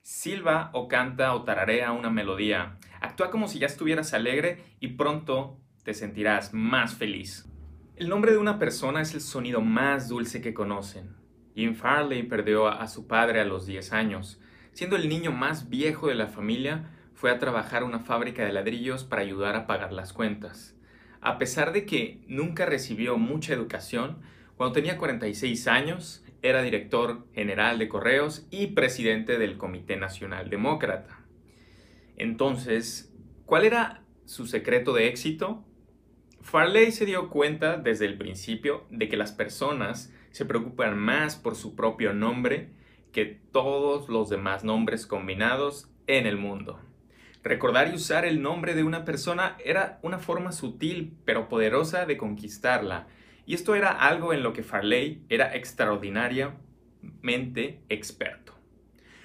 Silba 0.02 0.70
o 0.72 0.88
canta 0.88 1.34
o 1.34 1.42
tararea 1.44 1.92
una 1.92 2.10
melodía. 2.10 2.78
Actúa 3.00 3.30
como 3.30 3.48
si 3.48 3.58
ya 3.58 3.66
estuvieras 3.66 4.14
alegre 4.14 4.64
y 4.80 4.88
pronto 4.88 5.58
te 5.84 5.94
sentirás 5.94 6.54
más 6.54 6.94
feliz. 6.94 7.51
El 7.96 8.08
nombre 8.08 8.32
de 8.32 8.38
una 8.38 8.58
persona 8.58 9.02
es 9.02 9.14
el 9.14 9.20
sonido 9.20 9.61
más 9.61 10.08
dulce 10.08 10.40
que 10.40 10.54
conocen. 10.54 11.14
Jim 11.54 11.75
Farley 11.75 12.22
perdió 12.22 12.68
a 12.68 12.88
su 12.88 13.06
padre 13.06 13.40
a 13.40 13.44
los 13.44 13.66
10 13.66 13.92
años 13.92 14.40
Siendo 14.72 14.96
el 14.96 15.08
niño 15.08 15.32
más 15.32 15.68
viejo 15.68 16.08
de 16.08 16.14
la 16.14 16.28
familia, 16.28 16.88
fue 17.14 17.30
a 17.30 17.38
trabajar 17.38 17.84
una 17.84 18.00
fábrica 18.00 18.44
de 18.44 18.52
ladrillos 18.52 19.04
para 19.04 19.20
ayudar 19.20 19.54
a 19.54 19.66
pagar 19.66 19.92
las 19.92 20.14
cuentas. 20.14 20.75
A 21.20 21.38
pesar 21.38 21.72
de 21.72 21.84
que 21.84 22.22
nunca 22.26 22.64
recibió 22.64 23.18
mucha 23.18 23.52
educación, 23.52 24.22
cuando 24.56 24.72
tenía 24.72 24.96
46 24.96 25.68
años 25.68 26.25
era 26.40 26.62
director 26.62 27.26
general 27.34 27.78
de 27.78 27.88
correos 27.88 28.46
y 28.50 28.68
presidente 28.68 29.38
del 29.38 29.58
Comité 29.58 29.96
Nacional 29.96 30.49
Demócrata. 30.49 31.20
Entonces, 32.16 33.12
¿cuál 33.44 33.64
era 33.64 34.02
su 34.25 34.46
secreto 34.46 34.94
de 34.94 35.08
éxito? 35.08 35.64
Farley 36.42 36.92
se 36.92 37.06
dio 37.06 37.30
cuenta 37.30 37.76
desde 37.76 38.04
el 38.04 38.18
principio 38.18 38.84
de 38.90 39.08
que 39.08 39.16
las 39.16 39.32
personas 39.32 40.12
se 40.32 40.44
preocupan 40.44 40.99
más 40.99 41.37
por 41.37 41.54
su 41.54 41.76
propio 41.76 42.12
nombre 42.12 42.70
que 43.12 43.40
todos 43.52 44.08
los 44.08 44.28
demás 44.28 44.64
nombres 44.64 45.06
combinados 45.06 45.88
en 46.06 46.26
el 46.26 46.37
mundo. 46.37 46.80
Recordar 47.44 47.88
y 47.88 47.94
usar 47.94 48.25
el 48.25 48.42
nombre 48.42 48.75
de 48.75 48.82
una 48.82 49.04
persona 49.04 49.56
era 49.64 49.99
una 50.02 50.18
forma 50.18 50.52
sutil 50.52 51.16
pero 51.25 51.49
poderosa 51.49 52.06
de 52.06 52.16
conquistarla, 52.16 53.06
y 53.46 53.54
esto 53.54 53.75
era 53.75 53.90
algo 53.90 54.32
en 54.32 54.42
lo 54.42 54.52
que 54.52 54.62
Farley 54.62 55.25
era 55.28 55.54
extraordinariamente 55.54 57.80
experto. 57.88 58.52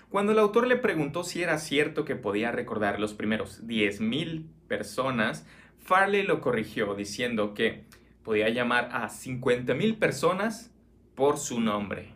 Cuando 0.09 0.31
el 0.31 0.39
autor 0.39 0.67
le 0.67 0.77
preguntó 0.77 1.23
si 1.23 1.43
era 1.43 1.57
cierto 1.57 2.05
que 2.05 2.15
podía 2.15 2.51
recordar 2.51 2.99
los 2.99 3.13
primeros 3.13 3.67
10.000 3.67 4.45
personas, 4.67 5.45
Farley 5.87 6.23
lo 6.23 6.41
corrigió 6.41 6.95
diciendo 6.95 7.53
que 7.53 7.85
podía 8.21 8.49
llamar 8.49 8.89
a 8.91 9.07
50.000 9.07 9.97
personas 9.97 10.75
por 11.15 11.37
su 11.37 11.61
nombre. 11.61 12.13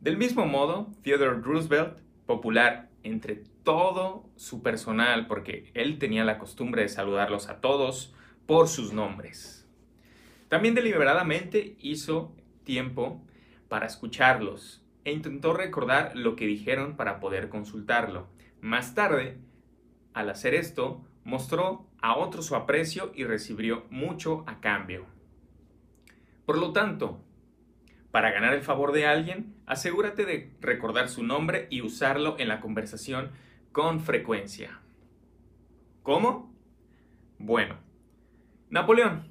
Del 0.00 0.18
mismo 0.18 0.44
modo, 0.44 0.90
Theodore 1.02 1.40
Roosevelt, 1.40 2.00
popular 2.26 2.90
entre 3.04 3.36
todo 3.64 4.28
su 4.36 4.62
personal 4.62 5.26
porque 5.28 5.70
él 5.72 5.98
tenía 5.98 6.26
la 6.26 6.36
costumbre 6.36 6.82
de 6.82 6.90
saludarlos 6.90 7.48
a 7.48 7.62
todos 7.62 8.14
por 8.44 8.68
sus 8.68 8.92
nombres. 8.92 9.66
También 10.48 10.74
deliberadamente 10.74 11.76
hizo 11.80 12.36
tiempo 12.64 13.24
para 13.68 13.86
escucharlos 13.86 14.84
e 15.04 15.12
intentó 15.12 15.54
recordar 15.54 16.14
lo 16.16 16.36
que 16.36 16.46
dijeron 16.46 16.96
para 16.96 17.18
poder 17.18 17.48
consultarlo. 17.48 18.28
Más 18.60 18.94
tarde, 18.94 19.38
al 20.12 20.28
hacer 20.28 20.52
esto, 20.52 21.02
mostró 21.24 21.86
a 22.00 22.16
otros 22.16 22.46
su 22.46 22.56
aprecio 22.56 23.12
y 23.14 23.24
recibió 23.24 23.84
mucho 23.90 24.44
a 24.46 24.60
cambio. 24.60 25.06
Por 26.44 26.58
lo 26.58 26.72
tanto, 26.72 27.20
para 28.10 28.30
ganar 28.30 28.52
el 28.52 28.62
favor 28.62 28.92
de 28.92 29.06
alguien, 29.06 29.54
asegúrate 29.66 30.26
de 30.26 30.52
recordar 30.60 31.08
su 31.08 31.22
nombre 31.22 31.66
y 31.70 31.80
usarlo 31.80 32.36
en 32.38 32.48
la 32.48 32.60
conversación 32.60 33.30
con 33.72 34.00
frecuencia. 34.00 34.80
¿Cómo? 36.02 36.52
Bueno, 37.38 37.78
Napoleón, 38.68 39.28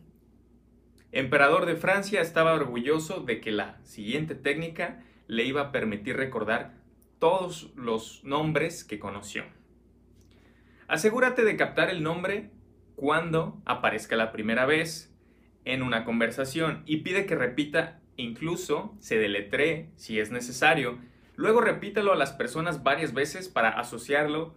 emperador 1.11 1.65
de 1.65 1.75
Francia, 1.75 2.21
estaba 2.21 2.53
orgulloso 2.53 3.21
de 3.21 3.41
que 3.41 3.51
la 3.51 3.79
siguiente 3.83 4.35
técnica 4.35 5.03
le 5.27 5.45
iba 5.45 5.61
a 5.61 5.71
permitir 5.71 6.17
recordar 6.17 6.73
todos 7.19 7.71
los 7.75 8.23
nombres 8.23 8.83
que 8.83 8.99
conoció. 8.99 9.43
Asegúrate 10.91 11.45
de 11.45 11.55
captar 11.55 11.89
el 11.89 12.03
nombre 12.03 12.49
cuando 12.97 13.61
aparezca 13.63 14.17
la 14.17 14.33
primera 14.33 14.65
vez 14.65 15.15
en 15.63 15.83
una 15.83 16.03
conversación 16.03 16.83
y 16.85 16.97
pide 16.97 17.25
que 17.25 17.35
repita 17.35 18.01
Incluso 18.17 18.93
se 18.99 19.17
deletree 19.17 19.89
si 19.95 20.19
es 20.19 20.31
necesario. 20.31 20.99
Luego 21.37 21.61
repítalo 21.61 22.11
a 22.11 22.17
las 22.17 22.33
personas 22.33 22.83
varias 22.83 23.13
veces 23.13 23.47
para 23.47 23.69
asociarlo 23.69 24.53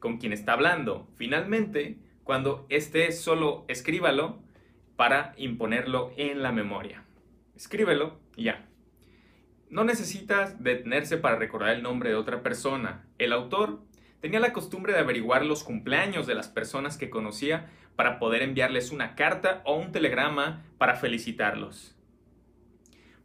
con 0.00 0.16
quien 0.16 0.32
está 0.32 0.54
hablando. 0.54 1.06
Finalmente, 1.16 1.98
cuando 2.24 2.64
esté 2.70 3.12
solo 3.12 3.66
escríbalo 3.68 4.38
para 4.96 5.34
imponerlo 5.36 6.10
en 6.16 6.42
la 6.42 6.52
memoria. 6.52 7.04
Escríbelo 7.54 8.18
y 8.34 8.44
ya. 8.44 8.66
No 9.68 9.84
necesitas 9.84 10.64
detenerse 10.64 11.18
para 11.18 11.36
recordar 11.36 11.74
el 11.74 11.82
nombre 11.82 12.08
de 12.08 12.16
otra 12.16 12.42
persona. 12.42 13.04
El 13.18 13.34
autor 13.34 13.80
tenía 14.20 14.40
la 14.40 14.52
costumbre 14.52 14.92
de 14.92 15.00
averiguar 15.00 15.44
los 15.44 15.64
cumpleaños 15.64 16.26
de 16.26 16.34
las 16.34 16.48
personas 16.48 16.96
que 16.96 17.10
conocía 17.10 17.70
para 17.96 18.18
poder 18.18 18.42
enviarles 18.42 18.90
una 18.92 19.14
carta 19.14 19.62
o 19.64 19.76
un 19.76 19.92
telegrama 19.92 20.64
para 20.78 20.96
felicitarlos. 20.96 21.96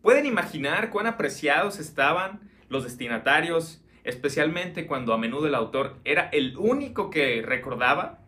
¿Pueden 0.01 0.25
imaginar 0.25 0.89
cuán 0.89 1.05
apreciados 1.05 1.79
estaban 1.79 2.49
los 2.69 2.83
destinatarios, 2.83 3.83
especialmente 4.03 4.87
cuando 4.87 5.13
a 5.13 5.17
menudo 5.17 5.47
el 5.47 5.55
autor 5.55 5.99
era 6.05 6.29
el 6.29 6.57
único 6.57 7.09
que 7.09 7.43
recordaba? 7.45 8.19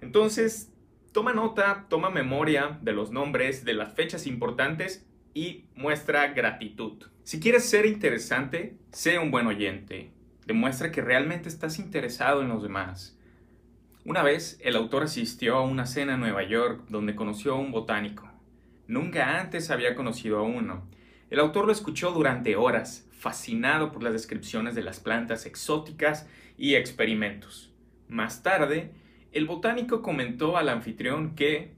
Entonces, 0.00 0.72
toma 1.12 1.32
nota, 1.32 1.86
toma 1.88 2.10
memoria 2.10 2.78
de 2.82 2.92
los 2.92 3.10
nombres, 3.10 3.64
de 3.64 3.74
las 3.74 3.94
fechas 3.94 4.26
importantes 4.26 5.04
y 5.34 5.64
muestra 5.74 6.28
gratitud. 6.28 7.04
Si 7.24 7.40
quieres 7.40 7.68
ser 7.68 7.86
interesante, 7.86 8.76
sé 8.92 9.18
un 9.18 9.30
buen 9.30 9.46
oyente. 9.46 10.12
Demuestra 10.46 10.92
que 10.92 11.02
realmente 11.02 11.48
estás 11.48 11.80
interesado 11.80 12.40
en 12.40 12.48
los 12.48 12.62
demás. 12.62 13.18
Una 14.04 14.22
vez, 14.22 14.60
el 14.62 14.76
autor 14.76 15.02
asistió 15.02 15.56
a 15.56 15.62
una 15.62 15.86
cena 15.86 16.14
en 16.14 16.20
Nueva 16.20 16.44
York 16.44 16.84
donde 16.88 17.16
conoció 17.16 17.54
a 17.54 17.58
un 17.58 17.72
botánico. 17.72 18.30
Nunca 18.86 19.40
antes 19.40 19.72
había 19.72 19.96
conocido 19.96 20.38
a 20.38 20.42
uno. 20.42 20.86
El 21.30 21.40
autor 21.40 21.66
lo 21.66 21.72
escuchó 21.72 22.12
durante 22.12 22.54
horas, 22.54 23.08
fascinado 23.10 23.90
por 23.90 24.04
las 24.04 24.12
descripciones 24.12 24.76
de 24.76 24.84
las 24.84 25.00
plantas 25.00 25.46
exóticas 25.46 26.28
y 26.56 26.76
experimentos. 26.76 27.72
Más 28.06 28.44
tarde, 28.44 28.92
el 29.32 29.46
botánico 29.46 30.00
comentó 30.00 30.56
al 30.56 30.68
anfitrión 30.68 31.34
que 31.34 31.74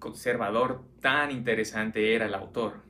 conservador 0.00 0.82
tan 1.00 1.30
interesante 1.30 2.16
era 2.16 2.26
el 2.26 2.34
autor. 2.34 2.82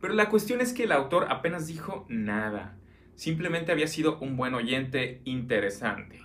Pero 0.00 0.14
la 0.14 0.30
cuestión 0.30 0.62
es 0.62 0.72
que 0.72 0.84
el 0.84 0.92
autor 0.92 1.26
apenas 1.28 1.66
dijo 1.66 2.06
nada 2.08 2.78
simplemente 3.14 3.72
había 3.72 3.86
sido 3.86 4.18
un 4.18 4.36
buen 4.36 4.54
oyente 4.54 5.20
interesante. 5.24 6.20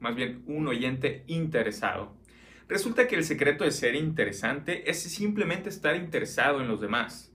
Más 0.00 0.14
bien, 0.14 0.42
un 0.46 0.66
oyente 0.68 1.24
interesado. 1.26 2.14
Resulta 2.68 3.08
que 3.08 3.16
el 3.16 3.24
secreto 3.24 3.64
de 3.64 3.70
ser 3.70 3.94
interesante 3.94 4.90
es 4.90 5.02
simplemente 5.02 5.70
estar 5.70 5.96
interesado 5.96 6.60
en 6.60 6.68
los 6.68 6.80
demás. 6.80 7.32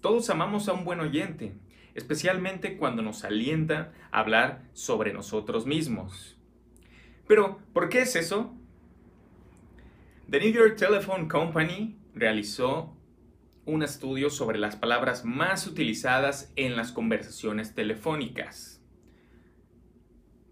Todos 0.00 0.28
amamos 0.30 0.68
a 0.68 0.72
un 0.72 0.84
buen 0.84 1.00
oyente, 1.00 1.54
especialmente 1.94 2.76
cuando 2.76 3.02
nos 3.02 3.24
alienta 3.24 3.92
a 4.10 4.20
hablar 4.20 4.62
sobre 4.74 5.12
nosotros 5.12 5.66
mismos. 5.66 6.36
Pero, 7.26 7.58
¿por 7.72 7.88
qué 7.88 8.02
es 8.02 8.14
eso? 8.14 8.54
The 10.30 10.40
New 10.40 10.52
York 10.52 10.76
Telephone 10.76 11.28
Company 11.28 11.96
realizó 12.14 12.95
un 13.66 13.82
estudio 13.82 14.30
sobre 14.30 14.58
las 14.58 14.76
palabras 14.76 15.24
más 15.24 15.66
utilizadas 15.66 16.52
en 16.54 16.76
las 16.76 16.92
conversaciones 16.92 17.74
telefónicas. 17.74 18.80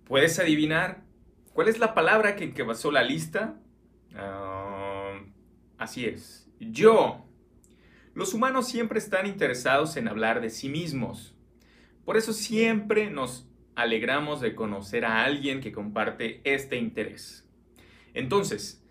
¿Puedes 0.04 0.38
adivinar 0.40 1.04
cuál 1.52 1.68
es 1.68 1.78
la 1.78 1.94
palabra 1.94 2.34
que, 2.34 2.52
que 2.52 2.64
basó 2.64 2.90
la 2.90 3.04
lista? 3.04 3.54
Ah, 4.16 5.20
así 5.78 6.04
es, 6.04 6.50
yo. 6.58 7.24
Los 8.14 8.34
humanos 8.34 8.68
siempre 8.68 8.98
están 8.98 9.26
interesados 9.26 9.96
en 9.96 10.08
hablar 10.08 10.40
de 10.40 10.50
sí 10.50 10.68
mismos. 10.68 11.36
Por 12.04 12.16
eso 12.16 12.32
siempre 12.32 13.10
nos 13.10 13.48
alegramos 13.76 14.40
de 14.40 14.54
conocer 14.56 15.04
a 15.04 15.24
alguien 15.24 15.60
que 15.60 15.72
comparte 15.72 16.40
este 16.44 16.76
interés. 16.76 17.48
Entonces, 18.12 18.84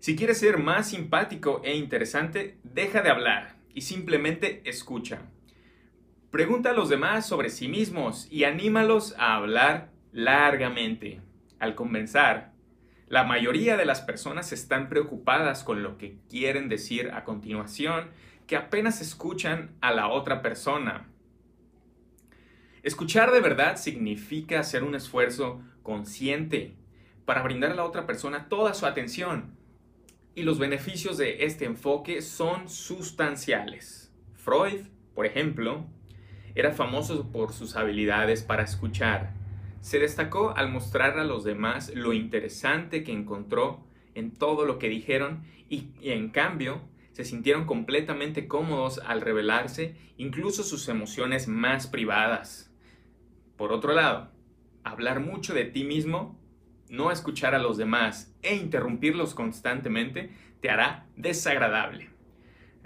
si 0.00 0.16
quieres 0.16 0.38
ser 0.38 0.58
más 0.58 0.90
simpático 0.90 1.60
e 1.64 1.76
interesante, 1.76 2.58
deja 2.62 3.02
de 3.02 3.10
hablar 3.10 3.57
y 3.78 3.82
simplemente 3.82 4.60
escucha. 4.64 5.20
Pregunta 6.32 6.70
a 6.70 6.72
los 6.72 6.88
demás 6.88 7.28
sobre 7.28 7.48
sí 7.48 7.68
mismos 7.68 8.26
y 8.28 8.42
anímalos 8.42 9.14
a 9.18 9.36
hablar 9.36 9.92
largamente. 10.10 11.20
Al 11.60 11.76
comenzar, 11.76 12.54
la 13.06 13.22
mayoría 13.22 13.76
de 13.76 13.84
las 13.84 14.00
personas 14.00 14.50
están 14.52 14.88
preocupadas 14.88 15.62
con 15.62 15.84
lo 15.84 15.96
que 15.96 16.18
quieren 16.28 16.68
decir 16.68 17.12
a 17.12 17.22
continuación, 17.22 18.10
que 18.48 18.56
apenas 18.56 19.00
escuchan 19.00 19.76
a 19.80 19.92
la 19.92 20.08
otra 20.08 20.42
persona. 20.42 21.06
Escuchar 22.82 23.30
de 23.30 23.40
verdad 23.40 23.76
significa 23.76 24.58
hacer 24.58 24.82
un 24.82 24.96
esfuerzo 24.96 25.62
consciente 25.84 26.74
para 27.24 27.42
brindar 27.42 27.70
a 27.70 27.76
la 27.76 27.84
otra 27.84 28.08
persona 28.08 28.48
toda 28.48 28.74
su 28.74 28.86
atención 28.86 29.56
y 30.38 30.44
los 30.44 30.60
beneficios 30.60 31.18
de 31.18 31.44
este 31.44 31.64
enfoque 31.64 32.22
son 32.22 32.68
sustanciales. 32.68 34.12
Freud, 34.34 34.82
por 35.12 35.26
ejemplo, 35.26 35.84
era 36.54 36.70
famoso 36.70 37.32
por 37.32 37.52
sus 37.52 37.74
habilidades 37.74 38.44
para 38.44 38.62
escuchar. 38.62 39.34
Se 39.80 39.98
destacó 39.98 40.56
al 40.56 40.70
mostrar 40.70 41.18
a 41.18 41.24
los 41.24 41.42
demás 41.42 41.90
lo 41.92 42.12
interesante 42.12 43.02
que 43.02 43.10
encontró 43.10 43.84
en 44.14 44.30
todo 44.30 44.64
lo 44.64 44.78
que 44.78 44.88
dijeron 44.88 45.42
y, 45.68 45.88
en 46.02 46.28
cambio 46.28 46.82
se 47.10 47.24
sintieron 47.24 47.64
completamente 47.64 48.46
cómodos 48.46 49.00
al 49.04 49.20
revelarse 49.22 49.96
incluso 50.18 50.62
sus 50.62 50.88
emociones 50.88 51.48
más 51.48 51.88
privadas. 51.88 52.72
Por 53.56 53.72
otro 53.72 53.92
lado, 53.92 54.30
hablar 54.84 55.18
mucho 55.18 55.52
de 55.52 55.64
ti 55.64 55.82
mismo 55.82 56.37
no 56.90 57.10
escuchar 57.10 57.54
a 57.54 57.58
los 57.58 57.76
demás 57.76 58.34
e 58.42 58.54
interrumpirlos 58.56 59.34
constantemente 59.34 60.30
te 60.60 60.70
hará 60.70 61.06
desagradable. 61.16 62.10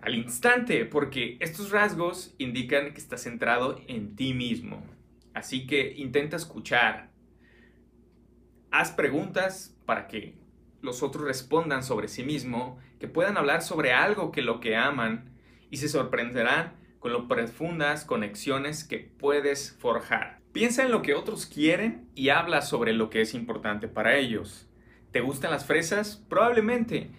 Al 0.01 0.15
instante, 0.17 0.85
porque 0.85 1.37
estos 1.41 1.71
rasgos 1.71 2.35
indican 2.39 2.93
que 2.93 3.01
estás 3.01 3.23
centrado 3.23 3.81
en 3.87 4.17
ti 4.17 4.35
mismo. 4.35 4.85
Así 5.33 5.67
que 5.67 5.95
intenta 5.97 6.37
escuchar. 6.37 7.11
Haz 8.73 8.91
preguntas 8.91 9.79
para 9.87 10.09
que 10.09 10.35
los 10.81 11.03
otros 11.03 11.25
respondan 11.25 11.85
sobre 11.85 12.09
sí 12.09 12.25
mismo, 12.25 12.79
que 12.99 13.07
puedan 13.07 13.37
hablar 13.37 13.63
sobre 13.63 13.93
algo 13.93 14.33
que 14.33 14.43
lo 14.43 14.59
que 14.59 14.77
aman 14.77 15.33
y 15.71 15.77
se 15.77 15.89
sorprenderán 15.89 16.75
con 16.99 17.13
lo 17.13 17.29
profundas 17.29 18.05
conexiones 18.05 18.85
que 18.85 18.99
puedes 18.99 19.73
forjar. 19.79 20.42
Piensa 20.53 20.85
en 20.85 20.91
lo 20.91 21.01
que 21.01 21.15
otros 21.15 21.47
quieren 21.47 22.09
y 22.15 22.29
habla 22.29 22.61
sobre 22.61 22.93
lo 22.93 23.09
que 23.09 23.23
es 23.23 23.33
importante 23.33 23.89
para 23.89 24.17
ellos. 24.17 24.69
¿Te 25.11 25.21
gustan 25.21 25.51
las 25.51 25.65
fresas? 25.65 26.23
Probablemente. 26.29 27.11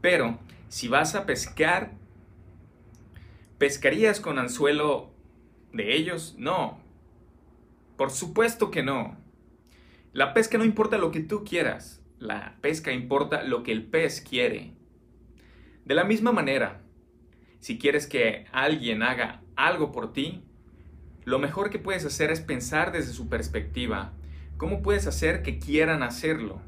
Pero 0.00 0.38
si 0.68 0.86
vas 0.86 1.16
a 1.16 1.26
pescar, 1.26 1.92
¿pescarías 3.58 4.20
con 4.20 4.38
anzuelo 4.38 5.10
de 5.72 5.96
ellos? 5.96 6.36
No. 6.38 6.78
Por 7.96 8.10
supuesto 8.10 8.70
que 8.70 8.84
no. 8.84 9.16
La 10.12 10.32
pesca 10.32 10.56
no 10.56 10.64
importa 10.64 10.96
lo 10.96 11.10
que 11.10 11.20
tú 11.20 11.44
quieras. 11.44 12.02
La 12.20 12.56
pesca 12.60 12.92
importa 12.92 13.42
lo 13.42 13.64
que 13.64 13.72
el 13.72 13.84
pez 13.84 14.20
quiere. 14.20 14.74
De 15.84 15.94
la 15.94 16.04
misma 16.04 16.30
manera, 16.30 16.82
si 17.58 17.78
quieres 17.78 18.06
que 18.06 18.46
alguien 18.52 19.02
haga 19.02 19.42
algo 19.56 19.90
por 19.90 20.12
ti, 20.12 20.45
lo 21.26 21.40
mejor 21.40 21.70
que 21.70 21.80
puedes 21.80 22.04
hacer 22.04 22.30
es 22.30 22.40
pensar 22.40 22.92
desde 22.92 23.12
su 23.12 23.28
perspectiva. 23.28 24.12
¿Cómo 24.56 24.80
puedes 24.80 25.08
hacer 25.08 25.42
que 25.42 25.58
quieran 25.58 26.04
hacerlo? 26.04 26.62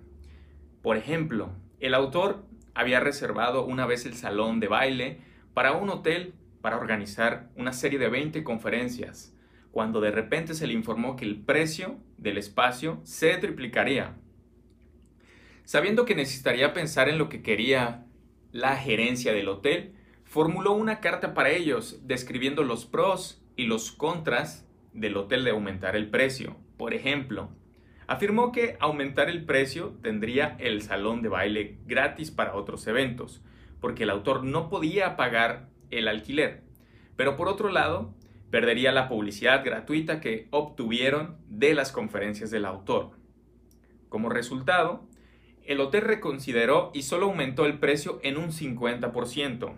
Por 0.82 0.96
ejemplo, 0.96 1.50
el 1.78 1.94
autor 1.94 2.44
había 2.74 2.98
reservado 2.98 3.64
una 3.64 3.86
vez 3.86 4.04
el 4.04 4.14
salón 4.14 4.58
de 4.58 4.66
baile 4.66 5.20
para 5.54 5.72
un 5.74 5.88
hotel 5.90 6.34
para 6.60 6.76
organizar 6.76 7.50
una 7.54 7.72
serie 7.72 8.00
de 8.00 8.08
20 8.08 8.42
conferencias, 8.42 9.32
cuando 9.70 10.00
de 10.00 10.10
repente 10.10 10.54
se 10.54 10.66
le 10.66 10.74
informó 10.74 11.14
que 11.14 11.24
el 11.24 11.36
precio 11.36 11.96
del 12.16 12.36
espacio 12.36 13.00
se 13.04 13.36
triplicaría. 13.36 14.16
Sabiendo 15.62 16.04
que 16.04 16.16
necesitaría 16.16 16.72
pensar 16.72 17.08
en 17.08 17.18
lo 17.18 17.28
que 17.28 17.42
quería 17.42 18.06
la 18.50 18.76
gerencia 18.76 19.32
del 19.32 19.50
hotel, 19.50 19.94
formuló 20.24 20.72
una 20.72 20.98
carta 20.98 21.32
para 21.32 21.50
ellos 21.50 22.00
describiendo 22.08 22.64
los 22.64 22.86
pros 22.86 23.40
y 23.58 23.66
los 23.66 23.90
contras 23.90 24.64
del 24.92 25.16
hotel 25.16 25.42
de 25.42 25.50
aumentar 25.50 25.96
el 25.96 26.08
precio. 26.08 26.56
Por 26.76 26.94
ejemplo, 26.94 27.50
afirmó 28.06 28.52
que 28.52 28.76
aumentar 28.78 29.28
el 29.28 29.44
precio 29.44 29.96
tendría 30.00 30.56
el 30.60 30.80
salón 30.80 31.22
de 31.22 31.28
baile 31.28 31.78
gratis 31.84 32.30
para 32.30 32.54
otros 32.54 32.86
eventos, 32.86 33.42
porque 33.80 34.04
el 34.04 34.10
autor 34.10 34.44
no 34.44 34.68
podía 34.68 35.16
pagar 35.16 35.68
el 35.90 36.06
alquiler. 36.06 36.62
Pero 37.16 37.36
por 37.36 37.48
otro 37.48 37.68
lado, 37.68 38.14
perdería 38.52 38.92
la 38.92 39.08
publicidad 39.08 39.64
gratuita 39.64 40.20
que 40.20 40.46
obtuvieron 40.52 41.36
de 41.48 41.74
las 41.74 41.90
conferencias 41.90 42.52
del 42.52 42.64
autor. 42.64 43.10
Como 44.08 44.28
resultado, 44.28 45.04
el 45.64 45.80
hotel 45.80 46.02
reconsideró 46.02 46.92
y 46.94 47.02
solo 47.02 47.26
aumentó 47.26 47.66
el 47.66 47.80
precio 47.80 48.20
en 48.22 48.36
un 48.36 48.52
50%. 48.52 49.74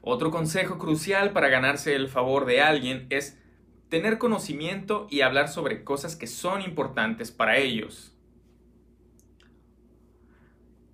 Otro 0.00 0.30
consejo 0.30 0.78
crucial 0.78 1.32
para 1.32 1.48
ganarse 1.48 1.94
el 1.94 2.08
favor 2.08 2.46
de 2.46 2.60
alguien 2.60 3.06
es 3.10 3.38
tener 3.88 4.18
conocimiento 4.18 5.06
y 5.10 5.22
hablar 5.22 5.48
sobre 5.48 5.84
cosas 5.84 6.16
que 6.16 6.26
son 6.26 6.62
importantes 6.62 7.30
para 7.30 7.56
ellos. 7.56 8.14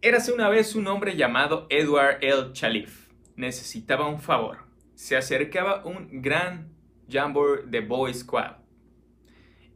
Érase 0.00 0.32
una 0.32 0.48
vez 0.48 0.74
un 0.74 0.86
hombre 0.86 1.16
llamado 1.16 1.66
Edward 1.70 2.18
L. 2.20 2.52
Chalif. 2.52 3.08
Necesitaba 3.36 4.06
un 4.06 4.20
favor. 4.20 4.58
Se 4.94 5.16
acercaba 5.16 5.84
un 5.84 6.22
gran 6.22 6.74
Jamboree 7.08 7.64
de 7.66 7.80
Boy 7.80 8.14
Scout 8.14 8.64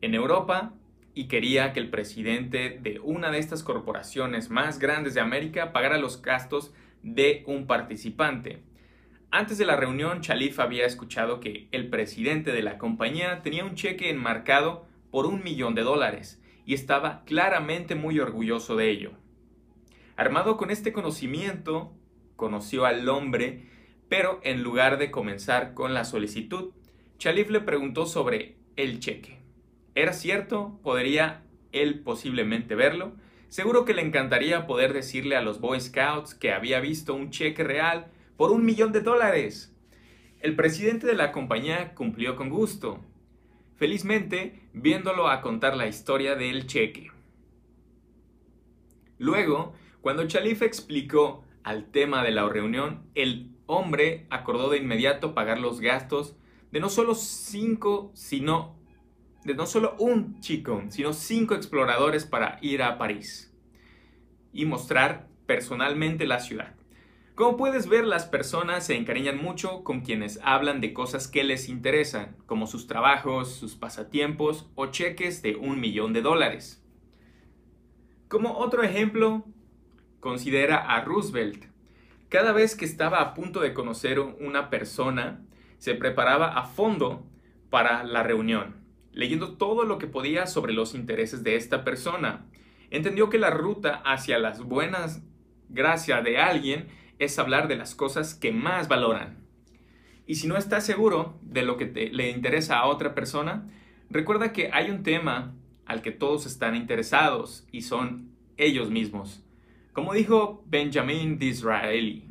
en 0.01 0.15
Europa 0.15 0.75
y 1.15 1.27
quería 1.27 1.73
que 1.73 1.81
el 1.81 1.91
presidente 1.91 2.79
de 2.81 3.01
una 3.01 3.31
de 3.31 3.39
estas 3.39 3.63
corporaciones 3.63 4.51
más 4.51 4.79
grandes 4.79 5.15
de 5.15 5.21
América 5.21 5.73
pagara 5.73 5.99
los 5.99 6.23
gastos 6.23 6.73
de 7.03 7.43
un 7.47 7.67
participante. 7.67 8.63
Antes 9.31 9.59
de 9.59 9.67
la 9.67 9.77
reunión, 9.77 10.23
Chalif 10.23 10.59
había 10.59 10.87
escuchado 10.87 11.39
que 11.39 11.69
el 11.71 11.91
presidente 11.91 12.51
de 12.51 12.63
la 12.63 12.79
compañía 12.79 13.43
tenía 13.43 13.67
un 13.67 13.75
cheque 13.75 14.09
enmarcado 14.09 14.87
por 15.11 15.27
un 15.27 15.45
millón 15.45 15.75
de 15.75 15.83
dólares 15.83 16.43
y 16.65 16.73
estaba 16.73 17.25
claramente 17.27 17.95
muy 17.95 18.21
orgulloso 18.21 18.75
de 18.75 18.89
ello. 18.89 19.13
Armado 20.17 20.57
con 20.57 20.71
este 20.71 20.95
conocimiento, 20.95 21.93
conoció 22.37 22.87
al 22.87 23.07
hombre, 23.11 23.67
pero 24.09 24.41
en 24.45 24.63
lugar 24.63 24.97
de 24.97 25.11
comenzar 25.11 25.75
con 25.75 25.93
la 25.93 26.05
solicitud, 26.05 26.73
Chalif 27.19 27.51
le 27.51 27.61
preguntó 27.61 28.07
sobre 28.07 28.57
el 28.77 28.99
cheque. 28.99 29.41
¿Era 29.95 30.15
cierto? 30.15 30.81
¿Podría 30.83 31.43
él 31.73 32.01
posiblemente 32.01 32.75
verlo? 32.75 33.13
Seguro 33.49 33.85
que 33.85 33.93
le 33.93 34.03
encantaría 34.03 34.67
poder 34.67 34.95
decirle 34.95 35.37
a 35.37 35.43
los 35.43 35.61
Boy 35.61 35.81
Scouts 35.81 36.35
que 36.35 36.53
había 36.53 36.81
visto 36.81 37.15
un 37.15 37.31
cheque 37.31 37.63
real 37.63 38.11
por 38.39 38.53
un 38.53 38.65
millón 38.65 38.93
de 38.93 39.01
dólares. 39.01 39.77
El 40.41 40.55
presidente 40.55 41.09
de 41.09 41.15
la 41.15 41.33
compañía 41.33 41.95
cumplió 41.97 42.37
con 42.37 42.49
gusto, 42.49 43.05
felizmente 43.75 44.63
viéndolo 44.73 45.29
a 45.29 45.43
contar 45.43 45.77
la 45.77 45.89
historia 45.89 46.37
del 46.37 46.69
cheque. 46.69 47.11
Luego, 49.19 49.75
cuando 50.01 50.29
Chalif 50.29 50.63
explicó 50.63 51.45
al 51.65 51.91
tema 51.91 52.23
de 52.23 52.31
la 52.31 52.49
reunión, 52.49 53.03
el 53.17 53.51
hombre 53.67 54.29
acordó 54.31 54.71
de 54.71 54.79
inmediato 54.79 55.35
pagar 55.35 55.59
los 55.59 55.81
gastos 55.81 56.37
de 56.71 56.79
no 56.79 56.91
solo 56.91 57.17
cinco, 57.17 58.13
sino 58.15 58.79
de 59.45 59.55
no 59.55 59.67
solo 59.67 59.97
un 59.99 60.39
chico, 60.39 60.85
sino 60.91 61.13
cinco 61.13 61.57
exploradores 61.57 62.25
para 62.25 62.59
ir 62.63 62.85
a 62.85 62.99
París 62.99 63.53
y 64.53 64.65
mostrar 64.65 65.27
personalmente 65.47 66.25
la 66.25 66.39
ciudad. 66.39 66.78
Como 67.39 67.57
puedes 67.57 67.89
ver, 67.89 68.05
las 68.05 68.27
personas 68.27 68.85
se 68.85 68.97
encariñan 68.97 69.41
mucho 69.41 69.85
con 69.85 70.01
quienes 70.01 70.41
hablan 70.43 70.81
de 70.81 70.93
cosas 70.93 71.29
que 71.29 71.45
les 71.45 71.69
interesan, 71.69 72.35
como 72.47 72.67
sus 72.67 72.89
trabajos, 72.89 73.55
sus 73.55 73.77
pasatiempos 73.77 74.69
o 74.75 74.87
cheques 74.87 75.41
de 75.41 75.55
un 75.55 75.79
millón 75.79 76.13
de 76.13 76.21
dólares. 76.21 76.85
Como 78.27 78.59
otro 78.59 78.83
ejemplo, 78.83 79.45
considera 80.19 80.79
a 80.79 81.05
Roosevelt. 81.05 81.67
Cada 82.29 82.51
vez 82.51 82.75
que 82.75 82.85
estaba 82.85 83.21
a 83.21 83.35
punto 83.35 83.61
de 83.61 83.73
conocer 83.73 84.19
una 84.19 84.69
persona, 84.69 85.47
se 85.79 85.95
preparaba 85.95 86.59
a 86.59 86.65
fondo 86.65 87.25
para 87.71 88.03
la 88.03 88.25
reunión, 88.25 88.83
leyendo 89.13 89.57
todo 89.57 89.85
lo 89.85 89.99
que 89.99 90.09
podía 90.09 90.49
sobre 90.49 90.73
los 90.73 90.93
intereses 90.93 91.45
de 91.45 91.55
esta 91.55 91.85
persona. 91.85 92.47
Entendió 92.91 93.31
que 93.31 93.39
la 93.39 93.51
ruta 93.51 94.03
hacia 94.05 94.41
las 94.41 94.65
buenas 94.65 95.23
gracias 95.69 96.25
de 96.25 96.39
alguien 96.39 96.89
es 97.19 97.39
hablar 97.39 97.69
de 97.69 97.77
las 97.77 97.95
cosas 97.95 98.35
que 98.35 98.53
más 98.53 98.89
valoran. 98.89 99.39
Y 100.27 100.37
si 100.37 100.47
no 100.47 100.57
estás 100.57 100.85
seguro 100.85 101.39
de 101.43 101.63
lo 101.63 101.77
que 101.77 101.87
le 102.13 102.31
interesa 102.31 102.79
a 102.79 102.87
otra 102.87 103.15
persona, 103.15 103.67
recuerda 104.11 104.53
que 104.53 104.71
hay 104.73 104.91
un 104.91 105.03
tema 105.03 105.55
al 105.87 106.03
que 106.03 106.13
todos 106.13 106.45
están 106.47 106.77
interesados 106.77 107.67
y 107.73 107.83
son 107.83 108.31
ellos 108.59 108.91
mismos. 108.91 109.43
Como 109.93 110.13
dijo 110.13 110.63
Benjamin 110.67 111.39
Disraeli, 111.39 112.31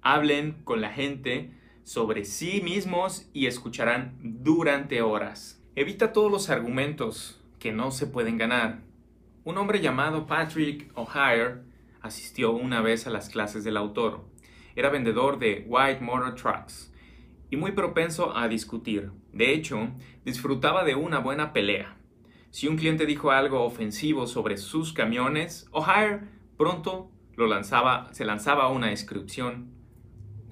hablen 0.00 0.56
con 0.64 0.80
la 0.80 0.90
gente 0.90 1.50
sobre 1.84 2.24
sí 2.24 2.62
mismos 2.64 3.28
y 3.32 3.46
escucharán 3.46 4.16
durante 4.22 5.02
horas. 5.02 5.62
Evita 5.76 6.12
todos 6.12 6.32
los 6.32 6.48
argumentos 6.48 7.40
que 7.58 7.70
no 7.70 7.90
se 7.90 8.06
pueden 8.06 8.38
ganar. 8.38 8.80
Un 9.44 9.58
hombre 9.58 9.80
llamado 9.80 10.26
Patrick 10.26 10.90
O'Hare 10.94 11.65
asistió 12.06 12.52
una 12.52 12.80
vez 12.80 13.06
a 13.06 13.10
las 13.10 13.28
clases 13.28 13.64
del 13.64 13.76
autor. 13.76 14.24
Era 14.74 14.90
vendedor 14.90 15.38
de 15.38 15.64
White 15.68 16.00
Motor 16.00 16.34
Trucks 16.34 16.92
y 17.50 17.56
muy 17.56 17.72
propenso 17.72 18.36
a 18.36 18.48
discutir. 18.48 19.10
De 19.32 19.52
hecho, 19.52 19.88
disfrutaba 20.24 20.84
de 20.84 20.94
una 20.94 21.18
buena 21.18 21.52
pelea. 21.52 21.96
Si 22.50 22.68
un 22.68 22.76
cliente 22.76 23.06
dijo 23.06 23.30
algo 23.30 23.64
ofensivo 23.64 24.26
sobre 24.26 24.56
sus 24.56 24.92
camiones, 24.92 25.68
O'Hare 25.72 26.22
pronto 26.56 27.10
lo 27.36 27.46
lanzaba, 27.46 28.08
se 28.12 28.24
lanzaba 28.24 28.64
a 28.64 28.68
una 28.68 28.88
descripción, 28.88 29.72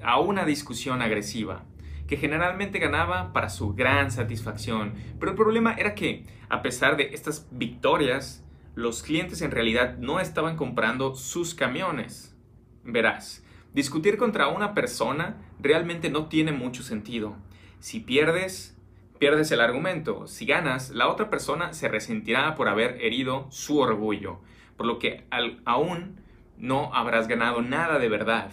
a 0.02 0.20
una 0.20 0.44
discusión 0.44 1.00
agresiva, 1.00 1.64
que 2.06 2.18
generalmente 2.18 2.78
ganaba 2.78 3.32
para 3.32 3.48
su 3.48 3.74
gran 3.74 4.10
satisfacción. 4.10 4.94
Pero 5.18 5.30
el 5.32 5.36
problema 5.36 5.74
era 5.74 5.94
que, 5.94 6.26
a 6.50 6.60
pesar 6.60 6.96
de 6.96 7.10
estas 7.14 7.48
victorias, 7.50 8.43
los 8.74 9.02
clientes 9.02 9.42
en 9.42 9.50
realidad 9.50 9.98
no 9.98 10.20
estaban 10.20 10.56
comprando 10.56 11.14
sus 11.14 11.54
camiones. 11.54 12.36
Verás, 12.82 13.44
discutir 13.72 14.16
contra 14.16 14.48
una 14.48 14.74
persona 14.74 15.36
realmente 15.60 16.10
no 16.10 16.26
tiene 16.26 16.52
mucho 16.52 16.82
sentido. 16.82 17.36
Si 17.78 18.00
pierdes, 18.00 18.76
pierdes 19.18 19.50
el 19.52 19.60
argumento. 19.60 20.26
Si 20.26 20.44
ganas, 20.44 20.90
la 20.90 21.08
otra 21.08 21.30
persona 21.30 21.72
se 21.72 21.88
resentirá 21.88 22.54
por 22.54 22.68
haber 22.68 23.00
herido 23.02 23.46
su 23.50 23.78
orgullo, 23.78 24.40
por 24.76 24.86
lo 24.86 24.98
que 24.98 25.24
aún 25.64 26.20
no 26.58 26.92
habrás 26.94 27.28
ganado 27.28 27.62
nada 27.62 27.98
de 27.98 28.08
verdad. 28.08 28.50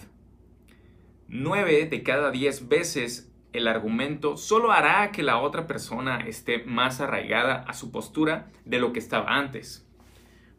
Nueve 1.28 1.88
de 1.90 2.04
cada 2.04 2.30
diez 2.32 2.68
veces 2.68 3.32
el 3.54 3.68
argumento 3.68 4.38
solo 4.38 4.72
hará 4.72 5.12
que 5.12 5.24
la 5.24 5.40
otra 5.40 5.68
persona 5.68 6.20
esté 6.20 6.64
más 6.64 7.02
arraigada 7.02 7.64
a 7.68 7.74
su 7.74 7.92
postura 7.92 8.50
de 8.66 8.80
lo 8.80 8.94
que 8.94 9.00
estaba 9.00 9.36
antes. 9.36 9.88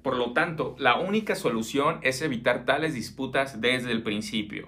Por 0.03 0.17
lo 0.17 0.33
tanto, 0.33 0.75
la 0.79 0.97
única 0.97 1.35
solución 1.35 2.01
es 2.03 2.23
evitar 2.23 2.65
tales 2.65 2.95
disputas 2.95 3.61
desde 3.61 3.93
el 3.93 4.03
principio. 4.03 4.67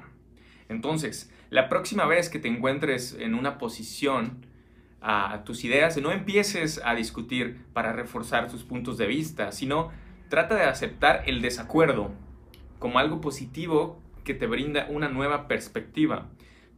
Entonces, 0.69 1.33
la 1.51 1.69
próxima 1.69 2.07
vez 2.07 2.29
que 2.29 2.39
te 2.39 2.49
encuentres 2.49 3.17
en 3.19 3.35
una 3.35 3.59
posición 3.59 4.47
a 5.01 5.45
tus 5.45 5.65
ideas, 5.65 5.99
no 5.99 6.13
empieces 6.13 6.81
a 6.83 6.95
discutir 6.95 7.61
para 7.75 7.93
reforzar 7.93 8.49
tus 8.49 8.65
puntos 8.65 8.97
de 8.97 9.07
vista, 9.07 9.53
sino 9.53 9.91
trata 10.31 10.55
de 10.55 10.63
aceptar 10.63 11.25
el 11.27 11.43
desacuerdo 11.43 12.11
como 12.79 12.99
algo 12.99 13.21
positivo 13.21 14.01
que 14.25 14.33
te 14.33 14.47
brinda 14.47 14.87
una 14.89 15.11
nueva 15.11 15.47
perspectiva. 15.47 16.31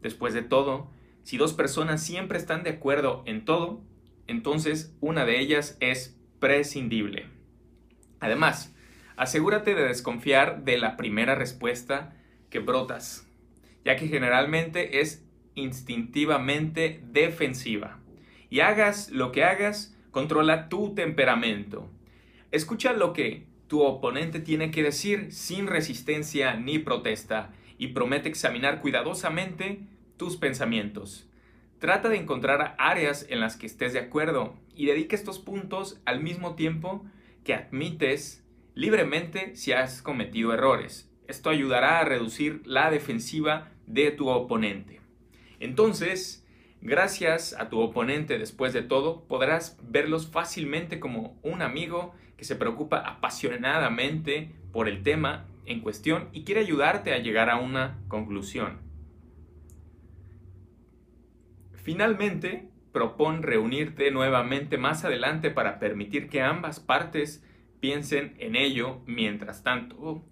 Después 0.02 0.34
de 0.34 0.42
todo, 0.42 0.90
si 1.22 1.36
dos 1.36 1.52
personas 1.52 2.02
siempre 2.02 2.36
están 2.36 2.64
de 2.64 2.70
acuerdo 2.70 3.22
en 3.26 3.44
todo, 3.44 3.80
entonces 4.26 4.96
una 5.00 5.24
de 5.24 5.38
ellas 5.38 5.76
es 5.80 6.18
prescindible. 6.40 7.35
Además, 8.20 8.74
asegúrate 9.16 9.74
de 9.74 9.84
desconfiar 9.88 10.64
de 10.64 10.78
la 10.78 10.96
primera 10.96 11.34
respuesta 11.34 12.14
que 12.50 12.58
brotas, 12.58 13.26
ya 13.84 13.96
que 13.96 14.08
generalmente 14.08 15.00
es 15.00 15.24
instintivamente 15.54 17.02
defensiva. 17.10 17.98
Y 18.50 18.60
hagas 18.60 19.10
lo 19.10 19.32
que 19.32 19.44
hagas, 19.44 19.96
controla 20.10 20.68
tu 20.68 20.94
temperamento. 20.94 21.88
Escucha 22.52 22.92
lo 22.92 23.12
que 23.12 23.46
tu 23.66 23.82
oponente 23.82 24.40
tiene 24.40 24.70
que 24.70 24.82
decir 24.82 25.32
sin 25.32 25.66
resistencia 25.66 26.54
ni 26.54 26.78
protesta 26.78 27.50
y 27.78 27.88
promete 27.88 28.28
examinar 28.28 28.80
cuidadosamente 28.80 29.80
tus 30.16 30.36
pensamientos. 30.36 31.28
Trata 31.78 32.08
de 32.08 32.16
encontrar 32.16 32.74
áreas 32.78 33.26
en 33.28 33.40
las 33.40 33.56
que 33.56 33.66
estés 33.66 33.92
de 33.92 33.98
acuerdo 33.98 34.56
y 34.74 34.86
dedica 34.86 35.16
estos 35.16 35.38
puntos 35.38 36.00
al 36.06 36.22
mismo 36.22 36.54
tiempo 36.54 37.04
que 37.46 37.54
admites 37.54 38.44
libremente 38.74 39.56
si 39.56 39.72
has 39.72 40.02
cometido 40.02 40.52
errores. 40.52 41.10
Esto 41.26 41.48
ayudará 41.48 42.00
a 42.00 42.04
reducir 42.04 42.60
la 42.66 42.90
defensiva 42.90 43.72
de 43.86 44.10
tu 44.10 44.28
oponente. 44.28 45.00
Entonces, 45.58 46.46
Gracias 46.82 47.56
a 47.58 47.68
tu 47.68 47.80
oponente 47.80 48.38
después 48.38 48.72
de 48.72 48.82
todo, 48.82 49.24
podrás 49.26 49.76
verlos 49.82 50.30
fácilmente 50.30 51.00
como 51.00 51.36
un 51.42 51.62
amigo 51.62 52.14
que 52.36 52.44
se 52.44 52.54
preocupa 52.54 52.98
apasionadamente 52.98 54.52
por 54.72 54.86
el 54.88 55.02
tema 55.02 55.48
en 55.64 55.80
cuestión 55.80 56.28
y 56.32 56.44
quiere 56.44 56.60
ayudarte 56.60 57.12
a 57.12 57.18
llegar 57.18 57.50
a 57.50 57.56
una 57.56 57.98
conclusión. 58.06 58.78
Finalmente, 61.72 62.70
propon 62.96 63.42
reunirte 63.42 64.10
nuevamente 64.10 64.78
más 64.78 65.04
adelante 65.04 65.50
para 65.50 65.78
permitir 65.78 66.30
que 66.30 66.40
ambas 66.40 66.80
partes 66.80 67.44
piensen 67.78 68.34
en 68.38 68.56
ello 68.56 69.02
mientras 69.04 69.62
tanto. 69.62 70.24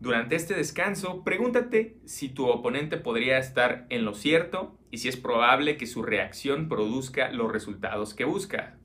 Durante 0.00 0.34
este 0.34 0.54
descanso, 0.54 1.24
pregúntate 1.24 1.98
si 2.06 2.30
tu 2.30 2.46
oponente 2.46 2.96
podría 2.96 3.36
estar 3.36 3.84
en 3.90 4.06
lo 4.06 4.14
cierto 4.14 4.78
y 4.90 4.96
si 4.96 5.10
es 5.10 5.18
probable 5.18 5.76
que 5.76 5.84
su 5.84 6.02
reacción 6.02 6.70
produzca 6.70 7.30
los 7.32 7.52
resultados 7.52 8.14
que 8.14 8.24
busca. 8.24 8.78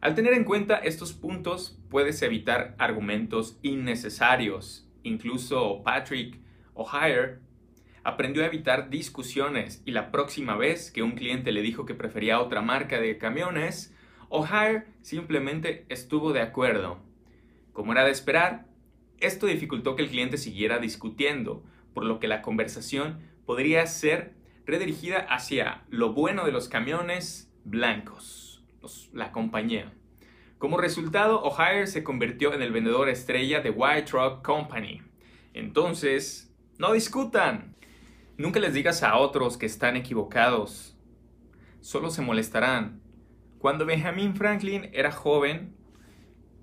Al 0.00 0.14
tener 0.14 0.34
en 0.34 0.44
cuenta 0.44 0.76
estos 0.76 1.12
puntos, 1.12 1.76
puedes 1.90 2.22
evitar 2.22 2.76
argumentos 2.78 3.58
innecesarios. 3.62 4.88
Incluso 5.02 5.82
Patrick 5.82 6.38
O'Hare 6.74 7.40
aprendió 8.04 8.42
a 8.42 8.46
evitar 8.46 8.90
discusiones 8.90 9.82
y 9.86 9.90
la 9.90 10.12
próxima 10.12 10.56
vez 10.56 10.90
que 10.90 11.02
un 11.02 11.12
cliente 11.12 11.52
le 11.52 11.62
dijo 11.62 11.86
que 11.86 11.94
prefería 11.94 12.40
otra 12.40 12.60
marca 12.60 13.00
de 13.00 13.18
camiones, 13.18 13.94
O'Hare 14.28 14.84
simplemente 15.00 15.86
estuvo 15.88 16.32
de 16.32 16.42
acuerdo. 16.42 16.98
Como 17.72 17.92
era 17.92 18.04
de 18.04 18.10
esperar, 18.10 18.66
esto 19.18 19.46
dificultó 19.46 19.96
que 19.96 20.02
el 20.02 20.10
cliente 20.10 20.36
siguiera 20.36 20.78
discutiendo, 20.78 21.64
por 21.94 22.04
lo 22.04 22.20
que 22.20 22.28
la 22.28 22.42
conversación 22.42 23.20
podría 23.46 23.86
ser 23.86 24.34
redirigida 24.66 25.18
hacia 25.18 25.82
lo 25.88 26.12
bueno 26.12 26.44
de 26.44 26.52
los 26.52 26.68
camiones 26.68 27.50
blancos, 27.64 28.62
la 29.12 29.32
compañía. 29.32 29.92
Como 30.58 30.78
resultado, 30.78 31.42
O'Hare 31.42 31.86
se 31.86 32.04
convirtió 32.04 32.54
en 32.54 32.62
el 32.62 32.72
vendedor 32.72 33.08
estrella 33.08 33.60
de 33.60 33.70
White 33.70 34.02
Truck 34.02 34.42
Company. 34.42 35.02
Entonces, 35.52 36.54
no 36.78 36.92
discutan. 36.92 37.73
Nunca 38.36 38.58
les 38.58 38.74
digas 38.74 39.04
a 39.04 39.16
otros 39.16 39.56
que 39.56 39.66
están 39.66 39.94
equivocados. 39.94 40.96
Solo 41.80 42.10
se 42.10 42.20
molestarán. 42.20 43.00
Cuando 43.60 43.86
Benjamin 43.86 44.34
Franklin 44.34 44.90
era 44.92 45.12
joven, 45.12 45.76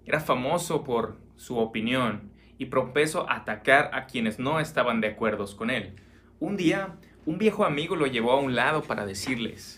era 0.05 0.19
famoso 0.19 0.83
por 0.83 1.17
su 1.37 1.57
opinión 1.57 2.33
y 2.57 2.65
propenso 2.65 3.29
a 3.29 3.37
atacar 3.37 3.89
a 3.93 4.05
quienes 4.05 4.37
no 4.37 4.59
estaban 4.59 4.99
de 4.99 5.07
acuerdo 5.07 5.45
con 5.55 5.69
él. 5.69 5.95
Un 6.41 6.57
día, 6.57 6.97
un 7.25 7.37
viejo 7.37 7.63
amigo 7.63 7.95
lo 7.95 8.05
llevó 8.05 8.33
a 8.33 8.41
un 8.41 8.53
lado 8.53 8.83
para 8.83 9.05
decirles 9.05 9.77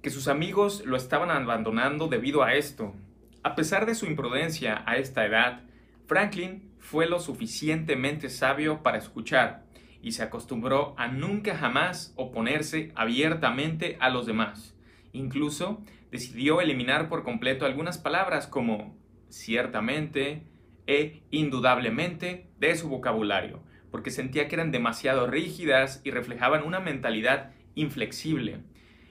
que 0.00 0.08
sus 0.08 0.26
amigos 0.26 0.84
lo 0.86 0.96
estaban 0.96 1.30
abandonando 1.30 2.08
debido 2.08 2.42
a 2.42 2.54
esto. 2.54 2.94
A 3.42 3.56
pesar 3.56 3.84
de 3.84 3.94
su 3.94 4.06
imprudencia 4.06 4.84
a 4.86 4.96
esta 4.96 5.26
edad, 5.26 5.64
Franklin 6.06 6.72
fue 6.78 7.06
lo 7.06 7.18
suficientemente 7.20 8.30
sabio 8.30 8.82
para 8.82 8.98
escuchar 8.98 9.65
y 10.06 10.12
se 10.12 10.22
acostumbró 10.22 10.94
a 10.98 11.08
nunca 11.08 11.56
jamás 11.56 12.12
oponerse 12.14 12.92
abiertamente 12.94 13.96
a 13.98 14.08
los 14.08 14.24
demás. 14.24 14.76
Incluso 15.12 15.82
decidió 16.12 16.60
eliminar 16.60 17.08
por 17.08 17.24
completo 17.24 17.66
algunas 17.66 17.98
palabras 17.98 18.46
como 18.46 18.96
ciertamente 19.30 20.44
e 20.86 21.24
indudablemente 21.32 22.46
de 22.60 22.76
su 22.76 22.88
vocabulario, 22.88 23.64
porque 23.90 24.12
sentía 24.12 24.46
que 24.46 24.54
eran 24.54 24.70
demasiado 24.70 25.26
rígidas 25.26 26.02
y 26.04 26.12
reflejaban 26.12 26.62
una 26.62 26.78
mentalidad 26.78 27.50
inflexible. 27.74 28.60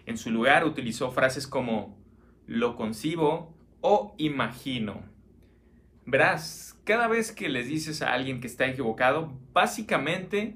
En 0.05 0.17
su 0.17 0.31
lugar 0.31 0.63
utilizó 0.63 1.11
frases 1.11 1.45
como 1.45 1.99
lo 2.47 2.77
concibo 2.77 3.53
o 3.81 4.15
imagino. 4.17 5.03
Verás, 6.05 6.79
cada 6.85 7.09
vez 7.09 7.33
que 7.33 7.49
les 7.49 7.67
dices 7.67 8.01
a 8.01 8.13
alguien 8.13 8.39
que 8.39 8.47
está 8.47 8.65
equivocado, 8.65 9.37
básicamente 9.51 10.55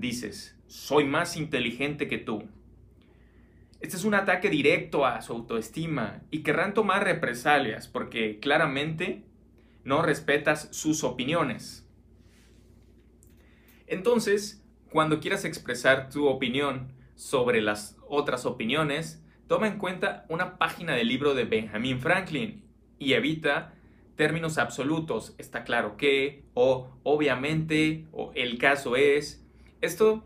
dices, 0.00 0.56
soy 0.66 1.04
más 1.04 1.36
inteligente 1.36 2.08
que 2.08 2.18
tú. 2.18 2.44
Este 3.80 3.96
es 3.96 4.04
un 4.04 4.14
ataque 4.14 4.48
directo 4.48 5.04
a 5.04 5.20
su 5.20 5.32
autoestima 5.32 6.22
y 6.30 6.42
querrán 6.42 6.74
tomar 6.74 7.04
represalias 7.04 7.88
porque 7.88 8.38
claramente 8.40 9.24
no 9.84 10.02
respetas 10.02 10.68
sus 10.72 11.04
opiniones. 11.04 11.86
Entonces, 13.86 14.64
cuando 14.90 15.20
quieras 15.20 15.44
expresar 15.44 16.10
tu 16.10 16.26
opinión 16.26 16.92
sobre 17.14 17.60
las 17.60 17.96
otras 18.08 18.46
opiniones, 18.46 19.22
toma 19.46 19.68
en 19.68 19.78
cuenta 19.78 20.26
una 20.28 20.58
página 20.58 20.94
del 20.94 21.08
libro 21.08 21.34
de 21.34 21.44
Benjamin 21.44 22.00
Franklin 22.00 22.64
y 22.98 23.12
evita 23.12 23.74
términos 24.16 24.58
absolutos, 24.58 25.34
está 25.38 25.62
claro 25.64 25.96
que, 25.96 26.44
o 26.54 26.88
obviamente, 27.02 28.06
o 28.12 28.32
el 28.34 28.58
caso 28.58 28.96
es. 28.96 29.45
Esto 29.80 30.24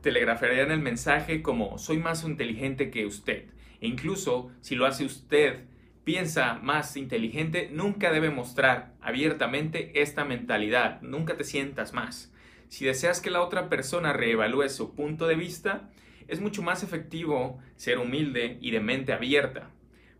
telegrafiaría 0.00 0.64
en 0.64 0.72
el 0.72 0.80
mensaje 0.80 1.42
como 1.42 1.78
soy 1.78 1.98
más 1.98 2.24
inteligente 2.24 2.90
que 2.90 3.06
usted. 3.06 3.44
E 3.80 3.86
incluso 3.86 4.50
si 4.60 4.74
lo 4.74 4.86
hace 4.86 5.04
usted, 5.04 5.64
piensa 6.04 6.54
más 6.54 6.96
inteligente, 6.96 7.70
nunca 7.72 8.10
debe 8.10 8.30
mostrar 8.30 8.94
abiertamente 9.00 10.02
esta 10.02 10.24
mentalidad, 10.24 11.00
nunca 11.02 11.36
te 11.36 11.44
sientas 11.44 11.92
más. 11.92 12.32
Si 12.68 12.84
deseas 12.84 13.20
que 13.20 13.30
la 13.30 13.42
otra 13.42 13.68
persona 13.68 14.12
reevalúe 14.12 14.68
su 14.68 14.94
punto 14.94 15.26
de 15.26 15.36
vista, 15.36 15.90
es 16.26 16.40
mucho 16.40 16.62
más 16.62 16.82
efectivo 16.82 17.60
ser 17.76 17.98
humilde 17.98 18.58
y 18.60 18.70
de 18.70 18.80
mente 18.80 19.12
abierta. 19.12 19.70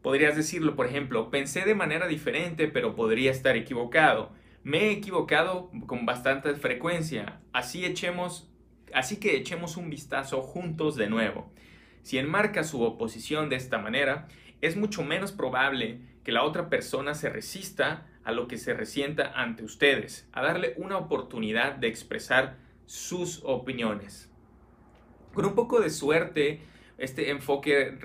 Podrías 0.02 0.36
decirlo, 0.36 0.76
por 0.76 0.86
ejemplo, 0.86 1.30
pensé 1.30 1.64
de 1.64 1.74
manera 1.74 2.06
diferente, 2.06 2.68
pero 2.68 2.94
podría 2.94 3.30
estar 3.30 3.56
equivocado. 3.56 4.32
Me 4.64 4.86
he 4.86 4.90
equivocado 4.90 5.70
con 5.86 6.06
bastante 6.06 6.54
frecuencia, 6.54 7.40
así 7.52 7.84
echemos 7.84 8.51
así 8.94 9.16
que 9.16 9.36
echemos 9.36 9.76
un 9.76 9.90
vistazo 9.90 10.42
juntos 10.42 10.96
de 10.96 11.08
nuevo. 11.08 11.50
Si 12.02 12.18
enmarca 12.18 12.64
su 12.64 12.82
oposición 12.82 13.48
de 13.48 13.56
esta 13.56 13.78
manera, 13.78 14.28
es 14.60 14.76
mucho 14.76 15.02
menos 15.02 15.32
probable 15.32 16.00
que 16.24 16.32
la 16.32 16.44
otra 16.44 16.68
persona 16.68 17.14
se 17.14 17.28
resista 17.28 18.06
a 18.24 18.32
lo 18.32 18.46
que 18.46 18.56
se 18.56 18.74
resienta 18.74 19.32
ante 19.34 19.64
ustedes, 19.64 20.28
a 20.32 20.42
darle 20.42 20.74
una 20.76 20.96
oportunidad 20.96 21.74
de 21.74 21.88
expresar 21.88 22.56
sus 22.86 23.40
opiniones. 23.44 24.30
Con 25.32 25.44
un 25.44 25.54
poco 25.54 25.80
de 25.80 25.90
suerte, 25.90 26.60
este 26.98 27.30
enfoque 27.30 27.98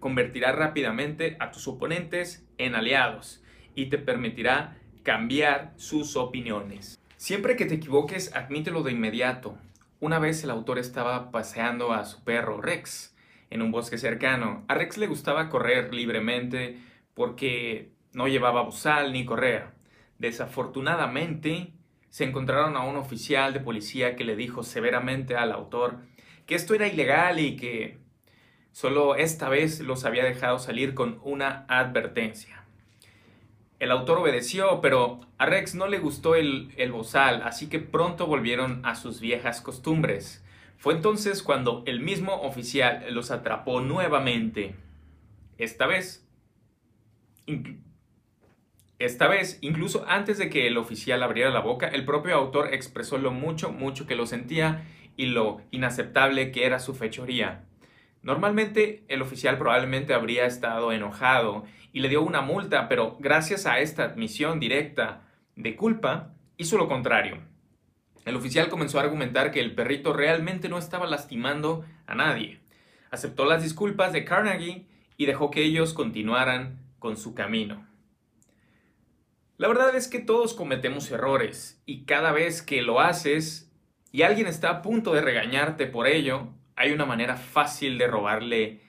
convertirá 0.00 0.52
rápidamente 0.52 1.36
a 1.38 1.50
tus 1.50 1.68
oponentes 1.68 2.44
en 2.58 2.74
aliados 2.74 3.42
y 3.74 3.86
te 3.86 3.98
permitirá 3.98 4.76
cambiar 5.02 5.72
sus 5.76 6.16
opiniones. 6.16 6.98
Siempre 7.16 7.56
que 7.56 7.66
te 7.66 7.74
equivoques, 7.74 8.34
admítelo 8.34 8.82
de 8.82 8.92
inmediato. 8.92 9.58
Una 10.02 10.18
vez 10.18 10.42
el 10.42 10.50
autor 10.50 10.80
estaba 10.80 11.30
paseando 11.30 11.92
a 11.92 12.04
su 12.04 12.24
perro 12.24 12.60
Rex 12.60 13.14
en 13.50 13.62
un 13.62 13.70
bosque 13.70 13.98
cercano. 13.98 14.64
A 14.66 14.74
Rex 14.74 14.98
le 14.98 15.06
gustaba 15.06 15.48
correr 15.48 15.94
libremente 15.94 16.82
porque 17.14 17.92
no 18.12 18.26
llevaba 18.26 18.62
bozal 18.62 19.12
ni 19.12 19.24
correa. 19.24 19.74
Desafortunadamente, 20.18 21.74
se 22.10 22.24
encontraron 22.24 22.76
a 22.76 22.80
un 22.80 22.96
oficial 22.96 23.52
de 23.52 23.60
policía 23.60 24.16
que 24.16 24.24
le 24.24 24.34
dijo 24.34 24.64
severamente 24.64 25.36
al 25.36 25.52
autor 25.52 26.00
que 26.46 26.56
esto 26.56 26.74
era 26.74 26.88
ilegal 26.88 27.38
y 27.38 27.54
que 27.54 28.00
solo 28.72 29.14
esta 29.14 29.48
vez 29.48 29.78
los 29.78 30.04
había 30.04 30.24
dejado 30.24 30.58
salir 30.58 30.94
con 30.94 31.20
una 31.22 31.64
advertencia. 31.68 32.61
El 33.82 33.90
autor 33.90 34.18
obedeció, 34.18 34.80
pero 34.80 35.18
a 35.38 35.46
Rex 35.46 35.74
no 35.74 35.88
le 35.88 35.98
gustó 35.98 36.36
el, 36.36 36.72
el 36.76 36.92
bozal, 36.92 37.42
así 37.42 37.68
que 37.68 37.80
pronto 37.80 38.28
volvieron 38.28 38.80
a 38.86 38.94
sus 38.94 39.20
viejas 39.20 39.60
costumbres. 39.60 40.44
Fue 40.76 40.94
entonces 40.94 41.42
cuando 41.42 41.82
el 41.84 41.98
mismo 41.98 42.42
oficial 42.42 43.04
los 43.10 43.32
atrapó 43.32 43.80
nuevamente. 43.80 44.76
Esta 45.58 45.88
vez, 45.88 46.24
esta 49.00 49.26
vez, 49.26 49.58
incluso 49.62 50.04
antes 50.06 50.38
de 50.38 50.48
que 50.48 50.68
el 50.68 50.78
oficial 50.78 51.20
abriera 51.20 51.50
la 51.50 51.58
boca, 51.58 51.88
el 51.88 52.04
propio 52.04 52.36
autor 52.36 52.72
expresó 52.72 53.18
lo 53.18 53.32
mucho, 53.32 53.72
mucho 53.72 54.06
que 54.06 54.14
lo 54.14 54.26
sentía 54.26 54.84
y 55.16 55.26
lo 55.26 55.60
inaceptable 55.72 56.52
que 56.52 56.66
era 56.66 56.78
su 56.78 56.94
fechoría. 56.94 57.64
Normalmente 58.22 59.04
el 59.08 59.20
oficial 59.20 59.58
probablemente 59.58 60.14
habría 60.14 60.46
estado 60.46 60.92
enojado 60.92 61.64
y 61.92 62.00
le 62.00 62.08
dio 62.08 62.22
una 62.22 62.40
multa, 62.40 62.88
pero 62.88 63.16
gracias 63.18 63.66
a 63.66 63.80
esta 63.80 64.04
admisión 64.04 64.60
directa 64.60 65.22
de 65.56 65.76
culpa, 65.76 66.34
hizo 66.56 66.78
lo 66.78 66.88
contrario. 66.88 67.38
El 68.24 68.36
oficial 68.36 68.68
comenzó 68.68 68.98
a 68.98 69.02
argumentar 69.02 69.50
que 69.50 69.60
el 69.60 69.74
perrito 69.74 70.12
realmente 70.12 70.68
no 70.68 70.78
estaba 70.78 71.06
lastimando 71.06 71.84
a 72.06 72.14
nadie. 72.14 72.60
Aceptó 73.10 73.44
las 73.44 73.62
disculpas 73.62 74.12
de 74.12 74.24
Carnegie 74.24 74.86
y 75.16 75.26
dejó 75.26 75.50
que 75.50 75.64
ellos 75.64 75.92
continuaran 75.92 76.78
con 76.98 77.16
su 77.16 77.34
camino. 77.34 77.86
La 79.58 79.68
verdad 79.68 79.94
es 79.96 80.08
que 80.08 80.20
todos 80.20 80.54
cometemos 80.54 81.10
errores 81.10 81.82
y 81.84 82.04
cada 82.04 82.32
vez 82.32 82.62
que 82.62 82.82
lo 82.82 83.00
haces 83.00 83.70
y 84.12 84.22
alguien 84.22 84.46
está 84.46 84.70
a 84.70 84.82
punto 84.82 85.12
de 85.12 85.20
regañarte 85.20 85.86
por 85.86 86.06
ello, 86.06 86.48
hay 86.76 86.92
una 86.92 87.04
manera 87.04 87.36
fácil 87.36 87.98
de 87.98 88.06
robarle 88.06 88.80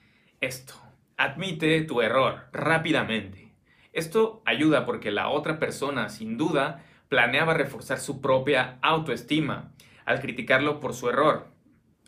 esto. 0.41 0.73
Admite 1.17 1.81
tu 1.81 2.01
error 2.01 2.47
rápidamente. 2.51 3.53
Esto 3.91 4.41
ayuda 4.45 4.85
porque 4.85 5.11
la 5.11 5.29
otra 5.29 5.59
persona, 5.59 6.09
sin 6.09 6.37
duda, 6.37 6.83
planeaba 7.09 7.53
reforzar 7.53 7.99
su 7.99 8.21
propia 8.21 8.79
autoestima 8.81 9.71
al 10.05 10.19
criticarlo 10.19 10.79
por 10.79 10.93
su 10.93 11.09
error, 11.09 11.47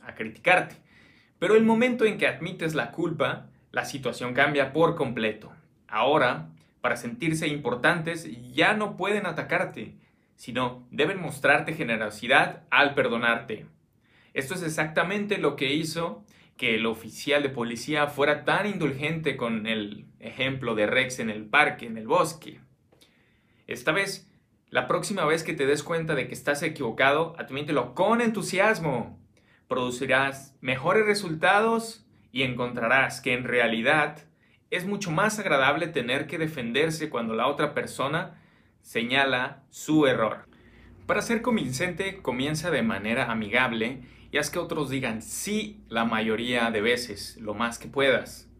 a 0.04 0.16
criticarte. 0.16 0.78
Pero 1.38 1.56
el 1.56 1.64
momento 1.64 2.06
en 2.06 2.18
que 2.18 2.28
admites 2.28 2.74
la 2.74 2.92
culpa, 2.92 3.48
la 3.72 3.86
situación 3.86 4.34
cambia 4.34 4.74
por 4.74 4.96
completo. 4.96 5.54
Ahora, 5.88 6.50
para 6.82 6.98
sentirse 6.98 7.48
importantes, 7.48 8.28
ya 8.54 8.74
no 8.74 8.98
pueden 8.98 9.26
atacarte, 9.26 9.96
sino 10.36 10.88
deben 10.92 11.22
mostrarte 11.22 11.74
generosidad 11.74 12.64
al 12.70 12.96
perdonarte. 12.96 13.68
Esto 14.36 14.54
es 14.54 14.64
exactamente 14.64 15.38
lo 15.38 15.56
que 15.56 15.74
hizo 15.74 16.26
que 16.58 16.76
el 16.76 16.86
oficial 16.88 17.42
de 17.42 17.48
policía 17.48 18.08
fuera 18.08 18.44
tan 18.44 18.68
indulgente 18.68 19.38
con 19.38 19.66
el 19.66 20.08
ejemplo 20.20 20.76
de 20.76 20.88
Rex 20.88 21.20
en 21.20 21.30
el 21.30 21.46
parque, 21.46 21.86
en 21.86 21.98
el 21.98 22.06
bosque. 22.06 22.60
Esta 23.66 23.94
vez, 23.94 24.30
la 24.70 24.90
próxima 24.90 25.24
vez 25.24 25.44
que 25.44 25.54
te 25.54 25.66
des 25.66 25.84
cuenta 25.84 26.16
de 26.16 26.28
que 26.28 26.34
estás 26.34 26.64
equivocado, 26.64 27.34
admítelo 27.40 27.96
con 27.96 28.20
entusiasmo. 28.20 29.18
Producirás 29.70 30.54
mejores 30.60 31.06
resultados 31.06 32.06
y 32.34 32.44
encontrarás 32.44 33.22
que 33.22 33.32
en 33.32 33.46
realidad 33.46 34.28
es 34.70 34.86
mucho 34.86 35.12
más 35.12 35.40
agradable 35.40 35.88
tener 35.88 36.28
que 36.28 36.38
defenderse 36.38 37.10
cuando 37.10 37.36
la 37.36 37.48
otra 37.48 37.74
persona 37.74 38.42
señala 38.82 39.64
su 39.70 40.08
error. 40.08 40.46
Para 41.06 41.22
ser 41.22 41.42
convincente, 41.42 42.22
comienza 42.22 42.70
de 42.70 42.82
manera 42.82 43.32
amigable 43.32 44.02
y 44.36 44.38
haz 44.38 44.50
que 44.50 44.60
otros 44.60 44.90
digan 44.90 45.22
sí 45.22 45.80
la 45.88 46.04
mayoría 46.04 46.70
de 46.70 46.82
veces, 46.82 47.38
lo 47.40 47.54
más 47.54 47.80
que 47.80 47.88
puedas. 47.88 48.52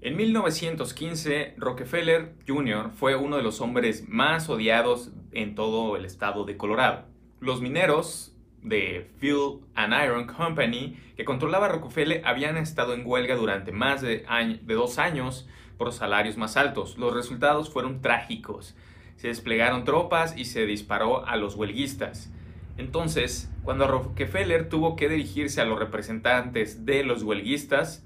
En 0.00 0.16
1915, 0.16 1.54
Rockefeller 1.58 2.34
Jr. 2.44 2.90
fue 2.90 3.14
uno 3.14 3.36
de 3.36 3.44
los 3.44 3.60
hombres 3.60 4.08
más 4.08 4.48
odiados 4.48 5.12
en 5.30 5.54
todo 5.54 5.94
el 5.94 6.06
estado 6.06 6.44
de 6.44 6.56
Colorado. 6.56 7.04
Los 7.38 7.60
mineros 7.60 8.36
de 8.62 9.08
Fuel 9.20 9.60
and 9.76 9.94
Iron 10.04 10.26
Company, 10.26 10.98
que 11.16 11.24
controlaba 11.24 11.68
Rockefeller, 11.68 12.26
habían 12.26 12.56
estado 12.56 12.92
en 12.92 13.06
huelga 13.06 13.36
durante 13.36 13.70
más 13.70 14.02
de 14.02 14.24
dos 14.66 14.98
años 14.98 15.48
por 15.78 15.92
salarios 15.92 16.36
más 16.36 16.56
altos. 16.56 16.98
Los 16.98 17.14
resultados 17.14 17.72
fueron 17.72 18.00
trágicos. 18.00 18.74
Se 19.14 19.28
desplegaron 19.28 19.84
tropas 19.84 20.36
y 20.36 20.46
se 20.46 20.66
disparó 20.66 21.24
a 21.24 21.36
los 21.36 21.54
huelguistas. 21.54 22.32
Entonces, 22.78 23.50
cuando 23.62 23.86
Rockefeller 23.86 24.68
tuvo 24.68 24.96
que 24.96 25.08
dirigirse 25.08 25.60
a 25.60 25.64
los 25.64 25.78
representantes 25.78 26.84
de 26.84 27.04
los 27.04 27.22
huelguistas, 27.22 28.04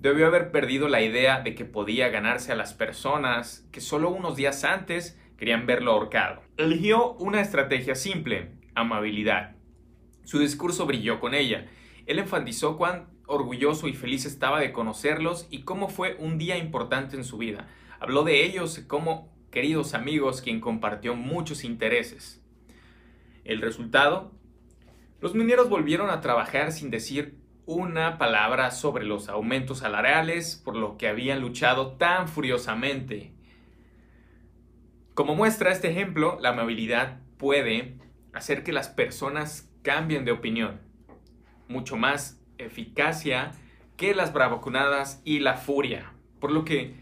debió 0.00 0.26
haber 0.26 0.50
perdido 0.50 0.88
la 0.88 1.02
idea 1.02 1.40
de 1.40 1.54
que 1.54 1.64
podía 1.64 2.08
ganarse 2.08 2.52
a 2.52 2.56
las 2.56 2.72
personas 2.74 3.66
que 3.70 3.80
solo 3.80 4.10
unos 4.10 4.36
días 4.36 4.64
antes 4.64 5.18
querían 5.36 5.66
verlo 5.66 5.92
ahorcado. 5.92 6.42
Eligió 6.56 7.12
una 7.14 7.40
estrategia 7.40 7.94
simple, 7.94 8.50
amabilidad. 8.74 9.56
Su 10.24 10.38
discurso 10.38 10.86
brilló 10.86 11.20
con 11.20 11.34
ella. 11.34 11.66
Él 12.06 12.18
enfatizó 12.18 12.76
cuán 12.76 13.08
orgulloso 13.26 13.86
y 13.88 13.92
feliz 13.92 14.26
estaba 14.26 14.58
de 14.60 14.72
conocerlos 14.72 15.46
y 15.50 15.62
cómo 15.62 15.88
fue 15.88 16.16
un 16.18 16.36
día 16.36 16.58
importante 16.58 17.16
en 17.16 17.24
su 17.24 17.38
vida. 17.38 17.68
Habló 18.00 18.24
de 18.24 18.44
ellos 18.44 18.80
como 18.86 19.28
queridos 19.50 19.94
amigos 19.94 20.40
quien 20.40 20.60
compartió 20.60 21.14
muchos 21.14 21.62
intereses. 21.64 22.39
El 23.50 23.60
resultado, 23.60 24.30
los 25.20 25.34
mineros 25.34 25.68
volvieron 25.68 26.08
a 26.08 26.20
trabajar 26.20 26.70
sin 26.70 26.88
decir 26.88 27.36
una 27.66 28.16
palabra 28.16 28.70
sobre 28.70 29.04
los 29.04 29.28
aumentos 29.28 29.78
salariales 29.78 30.54
por 30.54 30.76
lo 30.76 30.96
que 30.96 31.08
habían 31.08 31.40
luchado 31.40 31.94
tan 31.94 32.28
furiosamente. 32.28 33.32
Como 35.14 35.34
muestra 35.34 35.72
este 35.72 35.90
ejemplo, 35.90 36.38
la 36.40 36.50
amabilidad 36.50 37.22
puede 37.38 37.98
hacer 38.32 38.62
que 38.62 38.70
las 38.70 38.88
personas 38.88 39.68
cambien 39.82 40.24
de 40.24 40.30
opinión. 40.30 40.80
Mucho 41.66 41.96
más 41.96 42.40
eficacia 42.56 43.50
que 43.96 44.14
las 44.14 44.32
bravocunadas 44.32 45.22
y 45.24 45.40
la 45.40 45.56
furia. 45.56 46.12
Por 46.38 46.52
lo 46.52 46.64
que. 46.64 46.94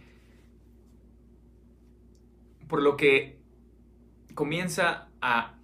Por 2.68 2.80
lo 2.80 2.96
que 2.96 3.38
comienza 4.34 5.10
a. 5.20 5.57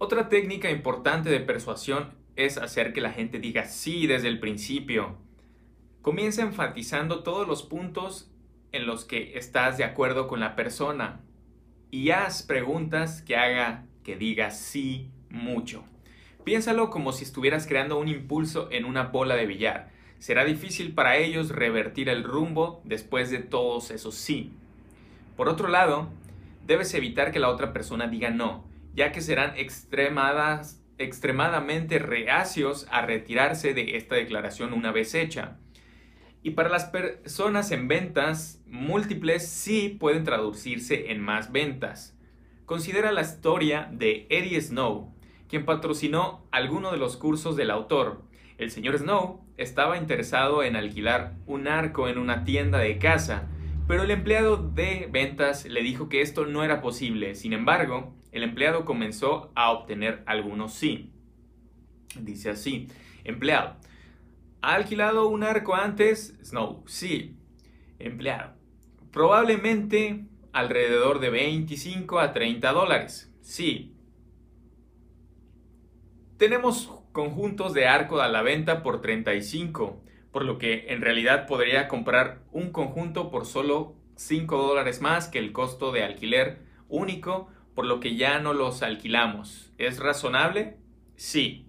Otra 0.00 0.28
técnica 0.28 0.70
importante 0.70 1.28
de 1.28 1.40
persuasión 1.40 2.14
es 2.36 2.56
hacer 2.56 2.92
que 2.92 3.00
la 3.00 3.10
gente 3.10 3.40
diga 3.40 3.64
sí 3.64 4.06
desde 4.06 4.28
el 4.28 4.38
principio. 4.38 5.16
Comienza 6.02 6.42
enfatizando 6.42 7.24
todos 7.24 7.48
los 7.48 7.64
puntos 7.64 8.30
en 8.70 8.86
los 8.86 9.04
que 9.04 9.36
estás 9.36 9.76
de 9.76 9.82
acuerdo 9.82 10.28
con 10.28 10.38
la 10.38 10.54
persona 10.54 11.20
y 11.90 12.10
haz 12.10 12.44
preguntas 12.44 13.22
que 13.22 13.34
haga 13.34 13.86
que 14.04 14.14
diga 14.14 14.52
sí 14.52 15.10
mucho. 15.30 15.82
Piénsalo 16.44 16.90
como 16.90 17.10
si 17.10 17.24
estuvieras 17.24 17.66
creando 17.66 17.98
un 17.98 18.06
impulso 18.06 18.68
en 18.70 18.84
una 18.84 19.02
bola 19.02 19.34
de 19.34 19.46
billar. 19.46 19.90
Será 20.20 20.44
difícil 20.44 20.94
para 20.94 21.16
ellos 21.16 21.50
revertir 21.50 22.08
el 22.08 22.22
rumbo 22.22 22.82
después 22.84 23.32
de 23.32 23.38
todos 23.38 23.90
esos 23.90 24.14
sí. 24.14 24.52
Por 25.36 25.48
otro 25.48 25.66
lado, 25.66 26.08
debes 26.68 26.94
evitar 26.94 27.32
que 27.32 27.40
la 27.40 27.48
otra 27.48 27.72
persona 27.72 28.06
diga 28.06 28.30
no, 28.30 28.67
ya 28.98 29.12
que 29.12 29.20
serán 29.20 29.56
extremadas, 29.56 30.82
extremadamente 30.98 32.00
reacios 32.00 32.88
a 32.90 33.06
retirarse 33.06 33.72
de 33.72 33.96
esta 33.96 34.16
declaración 34.16 34.72
una 34.72 34.90
vez 34.90 35.14
hecha. 35.14 35.56
Y 36.42 36.50
para 36.50 36.68
las 36.68 36.86
personas 36.86 37.70
en 37.70 37.86
ventas 37.86 38.60
múltiples 38.66 39.46
sí 39.46 39.96
pueden 40.00 40.24
traducirse 40.24 41.12
en 41.12 41.20
más 41.20 41.52
ventas. 41.52 42.18
Considera 42.66 43.12
la 43.12 43.20
historia 43.20 43.88
de 43.92 44.26
Eddie 44.30 44.60
Snow, 44.60 45.14
quien 45.48 45.64
patrocinó 45.64 46.44
alguno 46.50 46.90
de 46.90 46.98
los 46.98 47.16
cursos 47.16 47.54
del 47.54 47.70
autor. 47.70 48.22
El 48.58 48.72
señor 48.72 48.98
Snow 48.98 49.44
estaba 49.58 49.96
interesado 49.96 50.64
en 50.64 50.74
alquilar 50.74 51.34
un 51.46 51.68
arco 51.68 52.08
en 52.08 52.18
una 52.18 52.42
tienda 52.42 52.78
de 52.78 52.98
casa, 52.98 53.46
pero 53.86 54.02
el 54.02 54.10
empleado 54.10 54.56
de 54.56 55.08
ventas 55.08 55.66
le 55.66 55.84
dijo 55.84 56.08
que 56.08 56.20
esto 56.20 56.46
no 56.46 56.64
era 56.64 56.80
posible. 56.80 57.36
Sin 57.36 57.52
embargo, 57.52 58.17
el 58.32 58.42
empleado 58.42 58.84
comenzó 58.84 59.52
a 59.54 59.70
obtener 59.70 60.22
algunos 60.26 60.74
sí. 60.74 61.12
Dice 62.20 62.50
así, 62.50 62.88
empleado, 63.24 63.76
¿Ha 64.60 64.74
alquilado 64.74 65.28
un 65.28 65.44
arco 65.44 65.74
antes? 65.74 66.36
Snow, 66.42 66.82
sí. 66.86 67.36
Empleado. 68.00 68.54
Probablemente 69.12 70.24
alrededor 70.52 71.20
de 71.20 71.30
25 71.30 72.18
a 72.18 72.32
30 72.32 72.72
dólares. 72.72 73.32
Sí. 73.40 73.94
Tenemos 76.38 76.90
conjuntos 77.12 77.72
de 77.72 77.86
arco 77.86 78.20
a 78.20 78.28
la 78.28 78.42
venta 78.42 78.82
por 78.82 79.00
35, 79.00 80.02
por 80.32 80.44
lo 80.44 80.58
que 80.58 80.86
en 80.88 81.02
realidad 81.02 81.46
podría 81.46 81.86
comprar 81.88 82.42
un 82.50 82.70
conjunto 82.70 83.30
por 83.30 83.46
solo 83.46 83.94
5 84.16 84.56
dólares 84.56 85.00
más 85.00 85.28
que 85.28 85.38
el 85.38 85.52
costo 85.52 85.92
de 85.92 86.02
alquiler 86.02 86.62
único, 86.88 87.48
por 87.78 87.86
lo 87.86 88.00
que 88.00 88.16
ya 88.16 88.40
no 88.40 88.54
los 88.54 88.82
alquilamos. 88.82 89.72
¿Es 89.78 90.00
razonable? 90.00 90.78
Sí. 91.14 91.68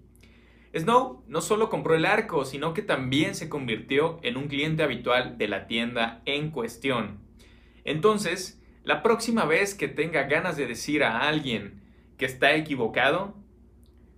Snow 0.76 1.24
no 1.28 1.39
solo 1.39 1.69
compró 1.69 1.93
el 1.93 2.04
arco, 2.04 2.45
sino 2.45 2.74
que 2.74 2.82
también 2.82 3.36
se 3.36 3.48
convirtió 3.48 4.19
en 4.24 4.36
un 4.36 4.48
cliente 4.48 4.82
habitual 4.82 5.38
de 5.38 5.48
la 5.48 5.67
tienda 5.67 6.24
en 6.26 6.50
cuestión. 6.50 7.19
Entonces, 7.84 8.60
la 8.84 9.04
próxima 9.04 9.45
vez 9.45 9.76
que 9.76 9.88
tenga 9.88 10.24
ganas 10.24 10.58
de 10.58 10.65
decir 10.65 11.04
a 11.04 11.28
alguien 11.28 11.84
que 12.17 12.26
está 12.26 12.56
equivocado, 12.56 13.36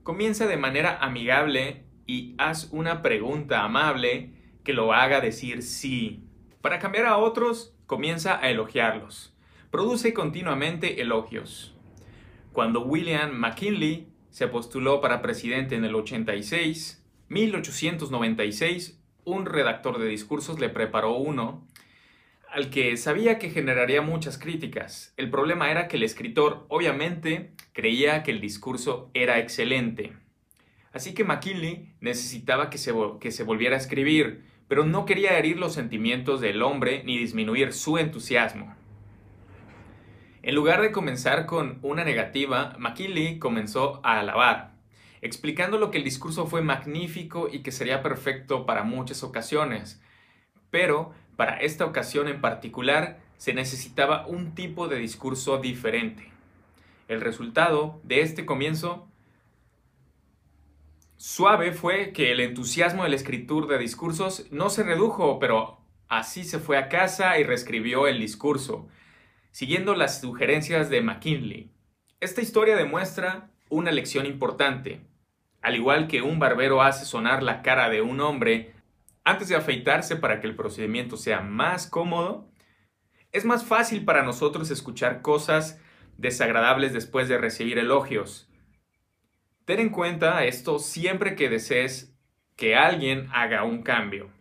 comienza 0.03 0.47
de 0.47 0.55
manera 0.55 0.97
amigable 1.01 1.83
y 2.07 2.35
haz 2.37 2.69
una 2.71 3.01
pregunta 3.01 3.65
amable 3.65 4.31
que 4.63 4.71
lo 4.71 4.93
haga 4.93 5.19
decir 5.19 5.61
sí. 5.61 6.23
Para 6.61 6.79
cambiar 6.79 7.07
a 7.07 7.17
otros, 7.17 7.75
comienza 7.85 8.39
a 8.39 8.49
elogiarlos. 8.49 9.35
Produce 9.71 10.13
continuamente 10.13 11.01
elogios. 11.01 11.75
Cuando 12.53 12.81
William 12.81 13.31
McKinley 13.31 14.09
se 14.29 14.47
postuló 14.47 14.99
para 14.99 15.21
presidente 15.21 15.75
en 15.75 15.85
el 15.85 15.95
86. 15.95 17.01
1896, 17.29 19.01
un 19.23 19.45
redactor 19.45 19.99
de 19.99 20.07
discursos 20.07 20.59
le 20.59 20.67
preparó 20.67 21.15
uno 21.15 21.65
al 22.49 22.69
que 22.69 22.97
sabía 22.97 23.39
que 23.39 23.49
generaría 23.49 24.01
muchas 24.01 24.37
críticas. 24.37 25.13
El 25.15 25.29
problema 25.29 25.71
era 25.71 25.87
que 25.87 25.95
el 25.95 26.03
escritor 26.03 26.65
obviamente 26.67 27.51
creía 27.71 28.23
que 28.23 28.31
el 28.31 28.41
discurso 28.41 29.09
era 29.13 29.39
excelente. 29.39 30.11
Así 30.91 31.13
que 31.13 31.23
McKinley 31.23 31.93
necesitaba 32.01 32.69
que 32.69 32.77
se, 32.77 32.93
que 33.21 33.31
se 33.31 33.43
volviera 33.43 33.77
a 33.77 33.79
escribir, 33.79 34.43
pero 34.67 34.83
no 34.83 35.05
quería 35.05 35.37
herir 35.37 35.57
los 35.57 35.73
sentimientos 35.73 36.41
del 36.41 36.61
hombre 36.61 37.03
ni 37.05 37.17
disminuir 37.17 37.71
su 37.71 37.97
entusiasmo. 37.97 38.75
En 40.43 40.55
lugar 40.55 40.81
de 40.81 40.91
comenzar 40.91 41.45
con 41.45 41.77
una 41.83 42.03
negativa, 42.03 42.75
McKinley 42.79 43.37
comenzó 43.37 44.01
a 44.03 44.19
alabar, 44.19 44.71
explicando 45.21 45.77
lo 45.77 45.91
que 45.91 45.99
el 45.99 46.03
discurso 46.03 46.47
fue 46.47 46.63
magnífico 46.63 47.47
y 47.51 47.59
que 47.59 47.71
sería 47.71 48.01
perfecto 48.01 48.65
para 48.65 48.83
muchas 48.83 49.21
ocasiones. 49.21 50.01
Pero 50.71 51.13
para 51.35 51.57
esta 51.57 51.85
ocasión 51.85 52.27
en 52.27 52.41
particular 52.41 53.19
se 53.37 53.53
necesitaba 53.53 54.25
un 54.25 54.55
tipo 54.55 54.87
de 54.87 54.97
discurso 54.97 55.59
diferente. 55.59 56.31
El 57.07 57.21
resultado 57.21 58.01
de 58.03 58.21
este 58.21 58.43
comienzo 58.43 59.07
suave 61.17 61.71
fue 61.71 62.13
que 62.13 62.31
el 62.31 62.39
entusiasmo 62.39 63.03
del 63.03 63.13
escritor 63.13 63.67
de 63.67 63.77
discursos 63.77 64.47
no 64.49 64.71
se 64.71 64.81
redujo, 64.81 65.37
pero 65.37 65.77
así 66.07 66.43
se 66.43 66.57
fue 66.57 66.79
a 66.79 66.89
casa 66.89 67.37
y 67.37 67.43
reescribió 67.43 68.07
el 68.07 68.19
discurso 68.19 68.87
siguiendo 69.51 69.95
las 69.95 70.21
sugerencias 70.21 70.89
de 70.89 71.01
McKinley. 71.01 71.71
Esta 72.19 72.41
historia 72.41 72.75
demuestra 72.75 73.51
una 73.69 73.91
lección 73.91 74.25
importante. 74.25 75.01
al 75.61 75.75
igual 75.75 76.07
que 76.07 76.23
un 76.23 76.39
barbero 76.39 76.81
hace 76.81 77.05
sonar 77.05 77.43
la 77.43 77.61
cara 77.61 77.89
de 77.89 78.01
un 78.01 78.19
hombre 78.19 78.73
antes 79.23 79.47
de 79.47 79.55
afeitarse 79.55 80.15
para 80.15 80.41
que 80.41 80.47
el 80.47 80.55
procedimiento 80.55 81.17
sea 81.17 81.41
más 81.41 81.85
cómodo, 81.85 82.49
es 83.31 83.45
más 83.45 83.63
fácil 83.63 84.03
para 84.03 84.23
nosotros 84.23 84.71
escuchar 84.71 85.21
cosas 85.21 85.79
desagradables 86.17 86.93
después 86.93 87.29
de 87.29 87.37
recibir 87.37 87.77
elogios. 87.77 88.49
Ten 89.65 89.79
en 89.79 89.89
cuenta 89.89 90.43
esto 90.45 90.79
siempre 90.79 91.35
que 91.35 91.49
desees 91.49 92.17
que 92.55 92.75
alguien 92.75 93.29
haga 93.31 93.63
un 93.63 93.83
cambio. 93.83 94.31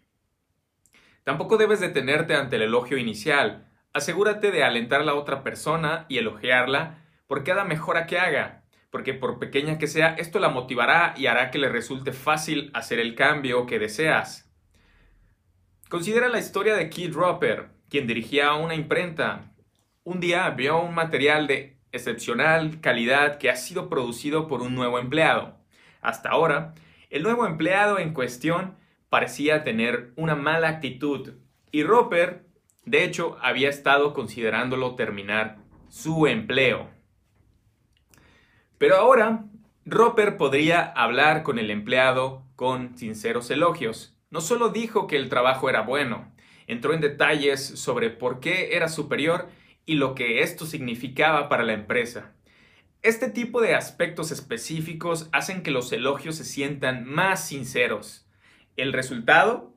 Tampoco 1.25 1.57
debes 1.57 1.81
detenerte 1.81 2.35
ante 2.35 2.57
el 2.57 2.63
elogio 2.63 2.97
inicial. 2.97 3.70
Asegúrate 3.93 4.53
de 4.53 4.63
alentar 4.63 5.01
a 5.01 5.05
la 5.05 5.15
otra 5.15 5.43
persona 5.43 6.07
y 6.09 6.19
elogiarla 6.19 6.99
por 7.27 7.43
cada 7.43 7.65
mejora 7.65 8.07
que 8.07 8.19
haga, 8.19 8.63
porque 8.91 9.15
por 9.15 9.39
pequeña 9.39 9.79
que 9.79 9.89
sea, 9.89 10.15
esto 10.15 10.39
la 10.39 10.49
motivará 10.49 11.15
y 11.17 11.27
hará 11.27 11.51
que 11.51 11.59
le 11.59 11.69
resulte 11.69 12.13
fácil 12.13 12.71
hacer 12.73 13.01
el 13.01 13.17
cambio 13.17 13.67
que 13.67 13.79
deseas. 13.81 14.49
Considera 15.89 16.29
la 16.29 16.39
historia 16.39 16.77
de 16.77 16.89
Keith 16.89 17.13
Roper, 17.13 17.71
quien 17.89 18.07
dirigía 18.07 18.55
una 18.55 18.77
imprenta. 18.77 19.53
Un 20.05 20.21
día 20.21 20.49
vio 20.51 20.81
un 20.81 20.95
material 20.95 21.49
de 21.49 21.81
excepcional 21.91 22.81
calidad 22.81 23.39
que 23.39 23.51
ha 23.51 23.57
sido 23.57 23.89
producido 23.89 24.47
por 24.47 24.63
un 24.63 24.77
nuevo 24.77 25.01
empleado. 25.01 25.57
Hasta 26.01 26.29
ahora, 26.29 26.75
el 27.11 27.25
nuevo 27.25 27.45
empleado 27.45 27.99
en 27.99 28.15
cuestión 28.15 28.77
parecía 29.09 29.65
tener 29.65 30.13
una 30.15 30.37
mala 30.37 30.69
actitud 30.69 31.33
y 31.73 31.83
Roper, 31.83 32.45
de 32.91 33.05
hecho, 33.05 33.39
había 33.41 33.69
estado 33.69 34.13
considerándolo 34.15 34.97
terminar 34.97 35.59
su 35.89 36.27
empleo. 36.27 36.91
Pero 38.79 38.97
ahora, 38.97 39.45
Roper 39.87 40.37
podría 40.37 40.83
hablar 40.83 41.45
con 41.45 41.61
el 41.61 41.71
empleado 41.71 42.43
con 42.57 42.99
sinceros 42.99 43.49
elogios. 43.53 44.19
No 44.31 44.41
solo 44.41 44.71
dijo 44.71 45.07
que 45.07 45.17
el 45.17 45.29
trabajo 45.29 45.71
era 45.71 45.83
bueno, 45.83 46.35
entró 46.67 46.93
en 46.93 47.01
detalles 47.01 47.65
sobre 47.65 48.11
por 48.11 48.41
qué 48.41 48.75
era 48.75 48.89
superior 48.89 49.49
y 49.87 49.95
lo 49.95 50.17
que 50.17 50.43
esto 50.43 50.67
significaba 50.67 51.49
para 51.49 51.63
la 51.63 51.75
empresa. 51.75 52.33
Este 53.03 53.31
tipo 53.31 53.61
de 53.61 53.77
aspectos 53.77 54.33
específicos 54.33 55.29
hacen 55.31 55.63
que 55.63 55.71
los 55.71 55.93
elogios 55.93 56.35
se 56.35 56.45
sientan 56.45 57.05
más 57.05 57.47
sinceros. 57.47 58.27
¿El 58.77 58.93
resultado? 58.93 59.77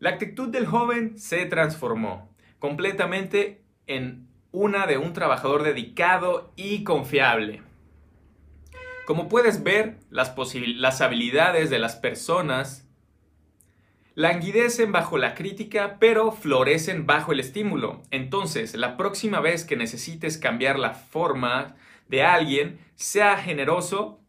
La 0.00 0.10
actitud 0.10 0.48
del 0.48 0.66
joven 0.66 1.18
se 1.18 1.44
transformó 1.46 2.28
completamente 2.58 3.62
en 3.86 4.28
una 4.52 4.86
de 4.86 4.98
un 4.98 5.12
trabajador 5.12 5.62
dedicado 5.62 6.52
y 6.56 6.84
confiable. 6.84 7.62
Como 9.06 9.28
puedes 9.28 9.62
ver, 9.62 9.98
las, 10.10 10.34
las 10.54 11.00
habilidades 11.00 11.70
de 11.70 11.78
las 11.78 11.96
personas 11.96 12.86
languidecen 14.14 14.92
bajo 14.92 15.18
la 15.18 15.34
crítica, 15.34 15.96
pero 15.98 16.32
florecen 16.32 17.06
bajo 17.06 17.32
el 17.32 17.40
estímulo. 17.40 18.02
Entonces, 18.10 18.74
la 18.74 18.96
próxima 18.96 19.40
vez 19.40 19.64
que 19.64 19.76
necesites 19.76 20.38
cambiar 20.38 20.78
la 20.78 20.90
forma 20.94 21.76
de 22.08 22.22
alguien, 22.22 22.78
sea 22.96 23.36
generoso. 23.36 24.20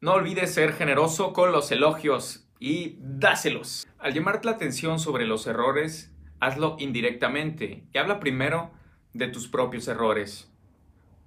No 0.00 0.12
olvides 0.14 0.54
ser 0.54 0.72
generoso 0.72 1.32
con 1.32 1.52
los 1.52 1.70
elogios 1.70 2.49
y 2.60 2.98
dáselos. 3.00 3.88
Al 3.98 4.14
llamarte 4.14 4.46
la 4.46 4.52
atención 4.52 5.00
sobre 5.00 5.26
los 5.26 5.48
errores, 5.48 6.14
hazlo 6.38 6.76
indirectamente 6.78 7.82
y 7.92 7.98
habla 7.98 8.20
primero 8.20 8.70
de 9.12 9.26
tus 9.26 9.48
propios 9.48 9.88
errores. 9.88 10.52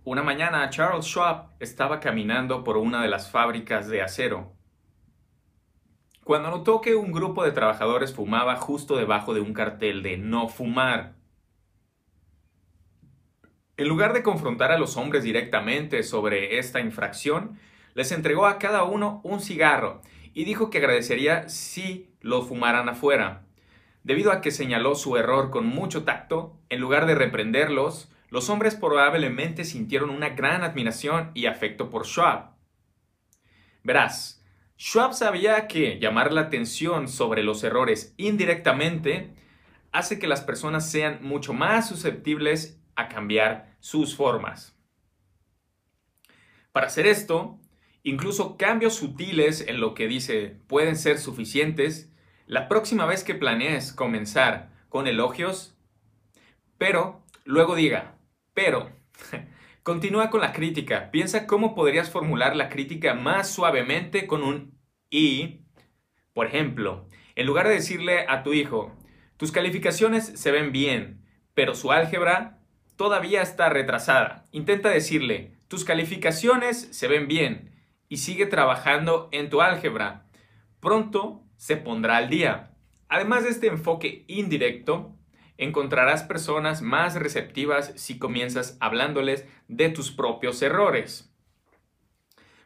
Una 0.06 0.24
mañana 0.24 0.70
Charles 0.70 1.06
Schwab 1.06 1.50
estaba 1.60 2.00
caminando 2.00 2.64
por 2.64 2.78
una 2.78 3.02
de 3.02 3.10
las 3.10 3.30
fábricas 3.30 3.90
de 3.90 4.02
acero 4.02 4.54
cuando 6.24 6.50
notó 6.50 6.80
que 6.82 6.96
un 6.96 7.12
grupo 7.12 7.44
de 7.44 7.52
trabajadores 7.52 8.14
fumaba 8.14 8.56
justo 8.56 8.96
debajo 8.96 9.34
de 9.34 9.42
un 9.42 9.54
cartel 9.54 10.02
de 10.04 10.18
no 10.18 10.48
fumar. 10.48 11.16
En 13.76 13.88
lugar 13.88 14.14
de 14.14 14.24
confrontar 14.24 14.72
a 14.72 14.78
los 14.78 14.96
hombres 14.96 15.24
directamente 15.24 16.04
sobre 16.04 16.60
esta 16.60 16.80
infracción, 16.80 17.60
les 17.94 18.12
entregó 18.12 18.46
a 18.46 18.58
cada 18.58 18.84
uno 18.84 19.20
un 19.24 19.42
cigarro 19.42 20.02
y 20.34 20.46
dijo 20.46 20.70
que 20.70 20.80
agradecería 20.80 21.50
si 21.50 22.16
lo 22.22 22.42
fumaran 22.42 22.90
afuera. 22.90 23.46
Debido 24.04 24.32
a 24.32 24.42
que 24.42 24.52
señaló 24.52 24.96
su 24.96 25.16
error 25.18 25.50
con 25.50 25.66
mucho 25.66 26.04
tacto, 26.04 26.60
en 26.70 26.82
lugar 26.82 27.06
de 27.06 27.16
reprenderlos, 27.16 28.12
los 28.30 28.50
hombres 28.50 28.76
probablemente 28.76 29.64
sintieron 29.64 30.10
una 30.10 30.30
gran 30.30 30.64
admiración 30.64 31.32
y 31.34 31.46
afecto 31.46 31.90
por 31.90 32.06
Schwab. 32.06 32.52
Verás, 33.84 34.44
Schwab 34.78 35.14
sabía 35.14 35.68
que 35.68 36.00
llamar 36.00 36.34
la 36.34 36.42
atención 36.42 37.08
sobre 37.08 37.44
los 37.44 37.64
errores 37.64 38.14
indirectamente 38.18 39.34
hace 39.92 40.20
que 40.20 40.28
las 40.28 40.42
personas 40.42 40.90
sean 40.90 41.20
mucho 41.22 41.54
más 41.54 41.88
susceptibles 41.88 42.82
a 42.96 43.08
cambiar 43.08 43.76
sus 43.80 44.16
formas. 44.16 44.76
Para 46.72 46.88
hacer 46.88 47.06
esto, 47.06 47.60
incluso 48.04 48.58
cambios 48.58 48.96
sutiles 48.96 49.62
en 49.68 49.80
lo 49.80 49.94
que 49.96 50.08
dice 50.08 50.58
pueden 50.68 50.96
ser 50.96 51.18
suficientes 51.18 52.12
la 52.46 52.68
próxima 52.68 53.06
vez 53.06 53.24
que 53.24 53.36
planees 53.36 53.94
comenzar 53.94 54.72
con 54.90 55.08
elogios, 55.08 55.76
pero 56.78 57.24
luego 57.46 57.76
diga, 57.76 58.18
pero 58.54 58.92
Continúa 59.84 60.30
con 60.30 60.40
la 60.40 60.54
crítica. 60.54 61.12
Piensa 61.12 61.46
cómo 61.46 61.76
podrías 61.76 62.10
formular 62.10 62.56
la 62.56 62.70
crítica 62.70 63.14
más 63.16 63.50
suavemente 63.50 64.28
con 64.28 64.42
un 64.42 64.80
y. 65.10 65.66
Por 66.34 66.48
ejemplo, 66.48 67.10
en 67.36 67.46
lugar 67.46 67.68
de 67.68 67.74
decirle 67.74 68.26
a 68.30 68.44
tu 68.44 68.54
hijo, 68.54 68.96
tus 69.36 69.52
calificaciones 69.52 70.40
se 70.40 70.52
ven 70.52 70.72
bien, 70.72 71.26
pero 71.54 71.76
su 71.76 71.92
álgebra 71.92 72.62
todavía 72.96 73.42
está 73.42 73.68
retrasada. 73.68 74.46
Intenta 74.54 74.88
decirle, 74.90 75.52
tus 75.68 75.84
calificaciones 75.84 76.88
se 76.92 77.10
ven 77.10 77.28
bien 77.28 77.73
y 78.14 78.18
sigue 78.18 78.46
trabajando 78.46 79.28
en 79.32 79.50
tu 79.50 79.62
álgebra. 79.62 80.28
Pronto 80.80 81.42
se 81.58 81.78
pondrá 81.78 82.18
al 82.18 82.30
día. 82.30 82.78
Además 83.10 83.44
de 83.44 83.50
este 83.50 83.66
enfoque 83.66 84.24
indirecto, 84.28 85.18
encontrarás 85.58 86.22
personas 86.22 86.84
más 86.84 87.16
receptivas 87.16 87.92
si 87.96 88.20
comienzas 88.20 88.78
hablándoles 88.82 89.48
de 89.68 89.90
tus 89.90 90.12
propios 90.12 90.62
errores. 90.62 91.34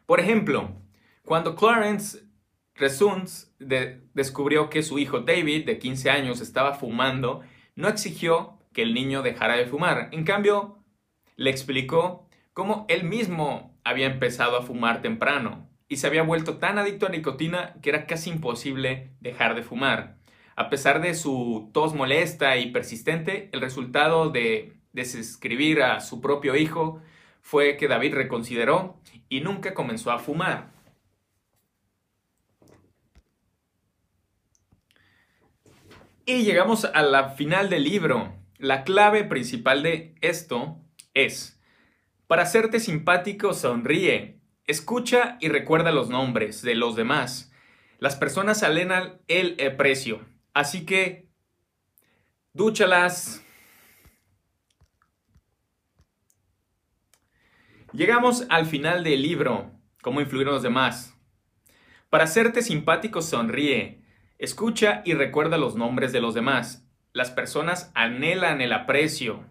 Por 0.04 0.20
ejemplo, 0.20 0.82
cuando 1.24 1.56
Clarence 1.56 2.28
Resuns 2.74 3.56
descubrió 3.58 4.68
que 4.68 4.82
su 4.82 4.98
hijo 4.98 5.20
David, 5.20 5.64
de 5.64 5.78
15 5.78 6.10
años, 6.10 6.42
estaba 6.42 6.74
fumando, 6.74 7.40
no 7.74 7.88
exigió 7.88 8.58
que 8.74 8.82
el 8.82 8.92
niño 8.92 9.22
dejara 9.22 9.56
de 9.56 9.64
fumar. 9.64 10.10
En 10.12 10.24
cambio, 10.24 10.84
le 11.36 11.48
explicó 11.48 12.28
cómo 12.52 12.84
él 12.90 13.04
mismo 13.04 13.77
había 13.88 14.06
empezado 14.06 14.56
a 14.56 14.62
fumar 14.62 15.02
temprano 15.02 15.68
y 15.88 15.96
se 15.96 16.06
había 16.06 16.22
vuelto 16.22 16.58
tan 16.58 16.78
adicto 16.78 17.06
a 17.06 17.10
nicotina 17.10 17.74
que 17.82 17.90
era 17.90 18.06
casi 18.06 18.30
imposible 18.30 19.10
dejar 19.20 19.54
de 19.54 19.62
fumar. 19.62 20.18
A 20.56 20.68
pesar 20.70 21.00
de 21.00 21.14
su 21.14 21.70
tos 21.72 21.94
molesta 21.94 22.56
y 22.56 22.70
persistente, 22.70 23.48
el 23.52 23.60
resultado 23.60 24.30
de 24.30 24.74
desescribir 24.92 25.82
a 25.82 26.00
su 26.00 26.20
propio 26.20 26.56
hijo 26.56 27.00
fue 27.40 27.76
que 27.76 27.88
David 27.88 28.14
reconsideró 28.14 29.00
y 29.28 29.40
nunca 29.40 29.72
comenzó 29.72 30.10
a 30.10 30.18
fumar. 30.18 30.70
Y 36.26 36.42
llegamos 36.42 36.84
a 36.84 37.00
la 37.00 37.30
final 37.30 37.70
del 37.70 37.84
libro. 37.84 38.34
La 38.58 38.84
clave 38.84 39.24
principal 39.24 39.82
de 39.82 40.14
esto 40.20 40.76
es, 41.14 41.57
para 42.28 42.42
hacerte 42.42 42.78
simpático, 42.78 43.54
sonríe, 43.54 44.38
escucha 44.66 45.38
y 45.40 45.48
recuerda 45.48 45.90
los 45.92 46.10
nombres 46.10 46.60
de 46.60 46.74
los 46.74 46.94
demás. 46.94 47.50
Las 47.98 48.16
personas 48.16 48.62
alenan 48.62 49.22
el 49.26 49.56
precio. 49.76 50.24
Así 50.52 50.84
que, 50.84 51.26
dúchalas. 52.52 53.42
Llegamos 57.92 58.44
al 58.50 58.66
final 58.66 59.02
del 59.02 59.22
libro, 59.22 59.72
cómo 60.02 60.20
influir 60.20 60.46
en 60.46 60.52
los 60.52 60.62
demás. 60.62 61.14
Para 62.10 62.24
hacerte 62.24 62.60
simpático, 62.60 63.22
sonríe, 63.22 64.02
escucha 64.36 65.00
y 65.06 65.14
recuerda 65.14 65.56
los 65.56 65.76
nombres 65.76 66.12
de 66.12 66.20
los 66.20 66.34
demás. 66.34 66.86
Las 67.14 67.30
personas 67.30 67.90
anhelan 67.94 68.60
el 68.60 68.74
aprecio. 68.74 69.46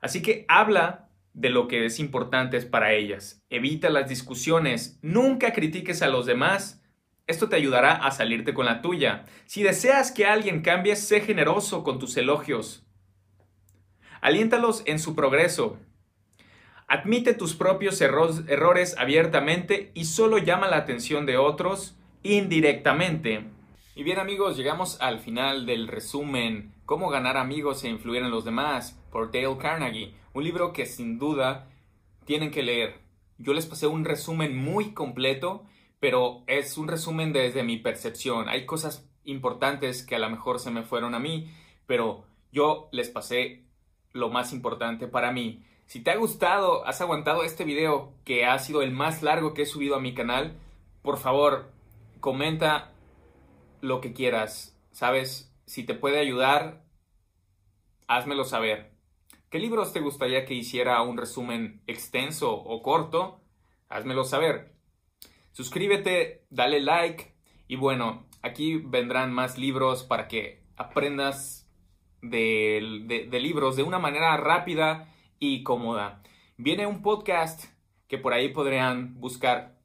Así 0.00 0.22
que 0.22 0.46
habla 0.48 1.01
de 1.34 1.50
lo 1.50 1.68
que 1.68 1.84
es 1.86 1.98
importante 1.98 2.60
para 2.62 2.92
ellas. 2.92 3.42
Evita 3.50 3.90
las 3.90 4.08
discusiones. 4.08 4.98
Nunca 5.02 5.52
critiques 5.52 6.02
a 6.02 6.08
los 6.08 6.26
demás 6.26 6.82
esto 7.26 7.48
te 7.48 7.56
ayudará 7.56 7.94
a 7.94 8.10
salirte 8.10 8.52
con 8.52 8.66
la 8.66 8.82
tuya. 8.82 9.24
Si 9.46 9.62
deseas 9.62 10.10
que 10.10 10.26
alguien 10.26 10.62
cambie, 10.62 10.96
sé 10.96 11.20
generoso 11.20 11.84
con 11.84 11.98
tus 11.98 12.16
elogios. 12.16 12.84
Aliéntalos 14.20 14.82
en 14.86 14.98
su 14.98 15.14
progreso. 15.14 15.78
Admite 16.88 17.32
tus 17.32 17.54
propios 17.54 18.00
errores 18.00 18.96
abiertamente 18.98 19.92
y 19.94 20.04
solo 20.04 20.38
llama 20.38 20.68
la 20.68 20.76
atención 20.76 21.24
de 21.24 21.38
otros 21.38 21.96
indirectamente. 22.22 23.44
Y 23.94 24.02
bien 24.02 24.18
amigos, 24.18 24.56
llegamos 24.56 25.00
al 25.00 25.20
final 25.20 25.64
del 25.64 25.88
resumen 25.88 26.71
Cómo 26.84 27.10
ganar 27.10 27.36
amigos 27.36 27.84
e 27.84 27.88
influir 27.88 28.22
en 28.22 28.30
los 28.30 28.44
demás 28.44 29.00
por 29.12 29.30
Dale 29.30 29.56
Carnegie, 29.56 30.14
un 30.34 30.42
libro 30.42 30.72
que 30.72 30.84
sin 30.84 31.18
duda 31.18 31.68
tienen 32.24 32.50
que 32.50 32.62
leer. 32.62 33.00
Yo 33.38 33.54
les 33.54 33.66
pasé 33.66 33.86
un 33.86 34.04
resumen 34.04 34.56
muy 34.56 34.92
completo, 34.92 35.64
pero 36.00 36.42
es 36.48 36.76
un 36.78 36.88
resumen 36.88 37.32
desde 37.32 37.62
mi 37.62 37.76
percepción. 37.76 38.48
Hay 38.48 38.66
cosas 38.66 39.08
importantes 39.24 40.04
que 40.04 40.16
a 40.16 40.18
lo 40.18 40.28
mejor 40.28 40.58
se 40.58 40.72
me 40.72 40.82
fueron 40.82 41.14
a 41.14 41.20
mí, 41.20 41.54
pero 41.86 42.24
yo 42.50 42.88
les 42.90 43.10
pasé 43.10 43.64
lo 44.12 44.28
más 44.28 44.52
importante 44.52 45.06
para 45.06 45.30
mí. 45.30 45.64
Si 45.86 46.00
te 46.00 46.10
ha 46.10 46.16
gustado, 46.16 46.84
has 46.86 47.00
aguantado 47.00 47.44
este 47.44 47.64
video 47.64 48.12
que 48.24 48.44
ha 48.44 48.58
sido 48.58 48.82
el 48.82 48.90
más 48.90 49.22
largo 49.22 49.54
que 49.54 49.62
he 49.62 49.66
subido 49.66 49.94
a 49.94 50.00
mi 50.00 50.14
canal, 50.14 50.58
por 51.02 51.18
favor, 51.18 51.70
comenta 52.18 52.92
lo 53.80 54.00
que 54.00 54.12
quieras. 54.12 54.76
¿Sabes? 54.90 55.51
Si 55.72 55.84
te 55.84 55.94
puede 55.94 56.18
ayudar, 56.18 56.84
házmelo 58.06 58.44
saber. 58.44 58.92
¿Qué 59.48 59.58
libros 59.58 59.94
te 59.94 60.00
gustaría 60.00 60.44
que 60.44 60.52
hiciera 60.52 61.00
un 61.00 61.16
resumen 61.16 61.82
extenso 61.86 62.52
o 62.52 62.82
corto? 62.82 63.40
Házmelo 63.88 64.24
saber. 64.24 64.74
Suscríbete, 65.52 66.44
dale 66.50 66.78
like 66.80 67.34
y 67.68 67.76
bueno, 67.76 68.26
aquí 68.42 68.76
vendrán 68.76 69.32
más 69.32 69.56
libros 69.56 70.04
para 70.04 70.28
que 70.28 70.62
aprendas 70.76 71.66
de, 72.20 73.30
libros 73.32 73.74
de 73.74 73.82
una 73.82 73.98
manera 73.98 74.36
rápida 74.36 75.10
y 75.38 75.62
cómoda. 75.62 76.22
Viene 76.58 76.86
un 76.86 77.00
podcast 77.00 77.64
que 78.08 78.18
por 78.18 78.34
ahí 78.34 78.50
podrían 78.50 79.18
buscar 79.18 79.80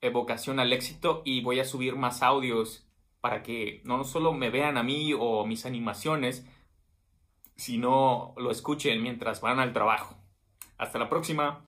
evocación 0.00 0.58
al 0.58 0.72
éxito 0.72 1.22
y 1.24 1.40
voy 1.40 1.60
a 1.60 1.64
subir 1.64 1.94
más 1.94 2.20
audios 2.20 2.89
para 3.20 3.42
que 3.42 3.82
no 3.84 4.04
solo 4.04 4.32
me 4.32 4.50
vean 4.50 4.76
a 4.76 4.82
mí 4.82 5.12
o 5.18 5.46
mis 5.46 5.66
animaciones, 5.66 6.46
sino 7.56 8.34
lo 8.36 8.50
escuchen 8.50 9.02
mientras 9.02 9.40
van 9.40 9.58
al 9.58 9.72
trabajo. 9.72 10.16
Hasta 10.78 10.98
la 10.98 11.08
próxima. 11.10 11.58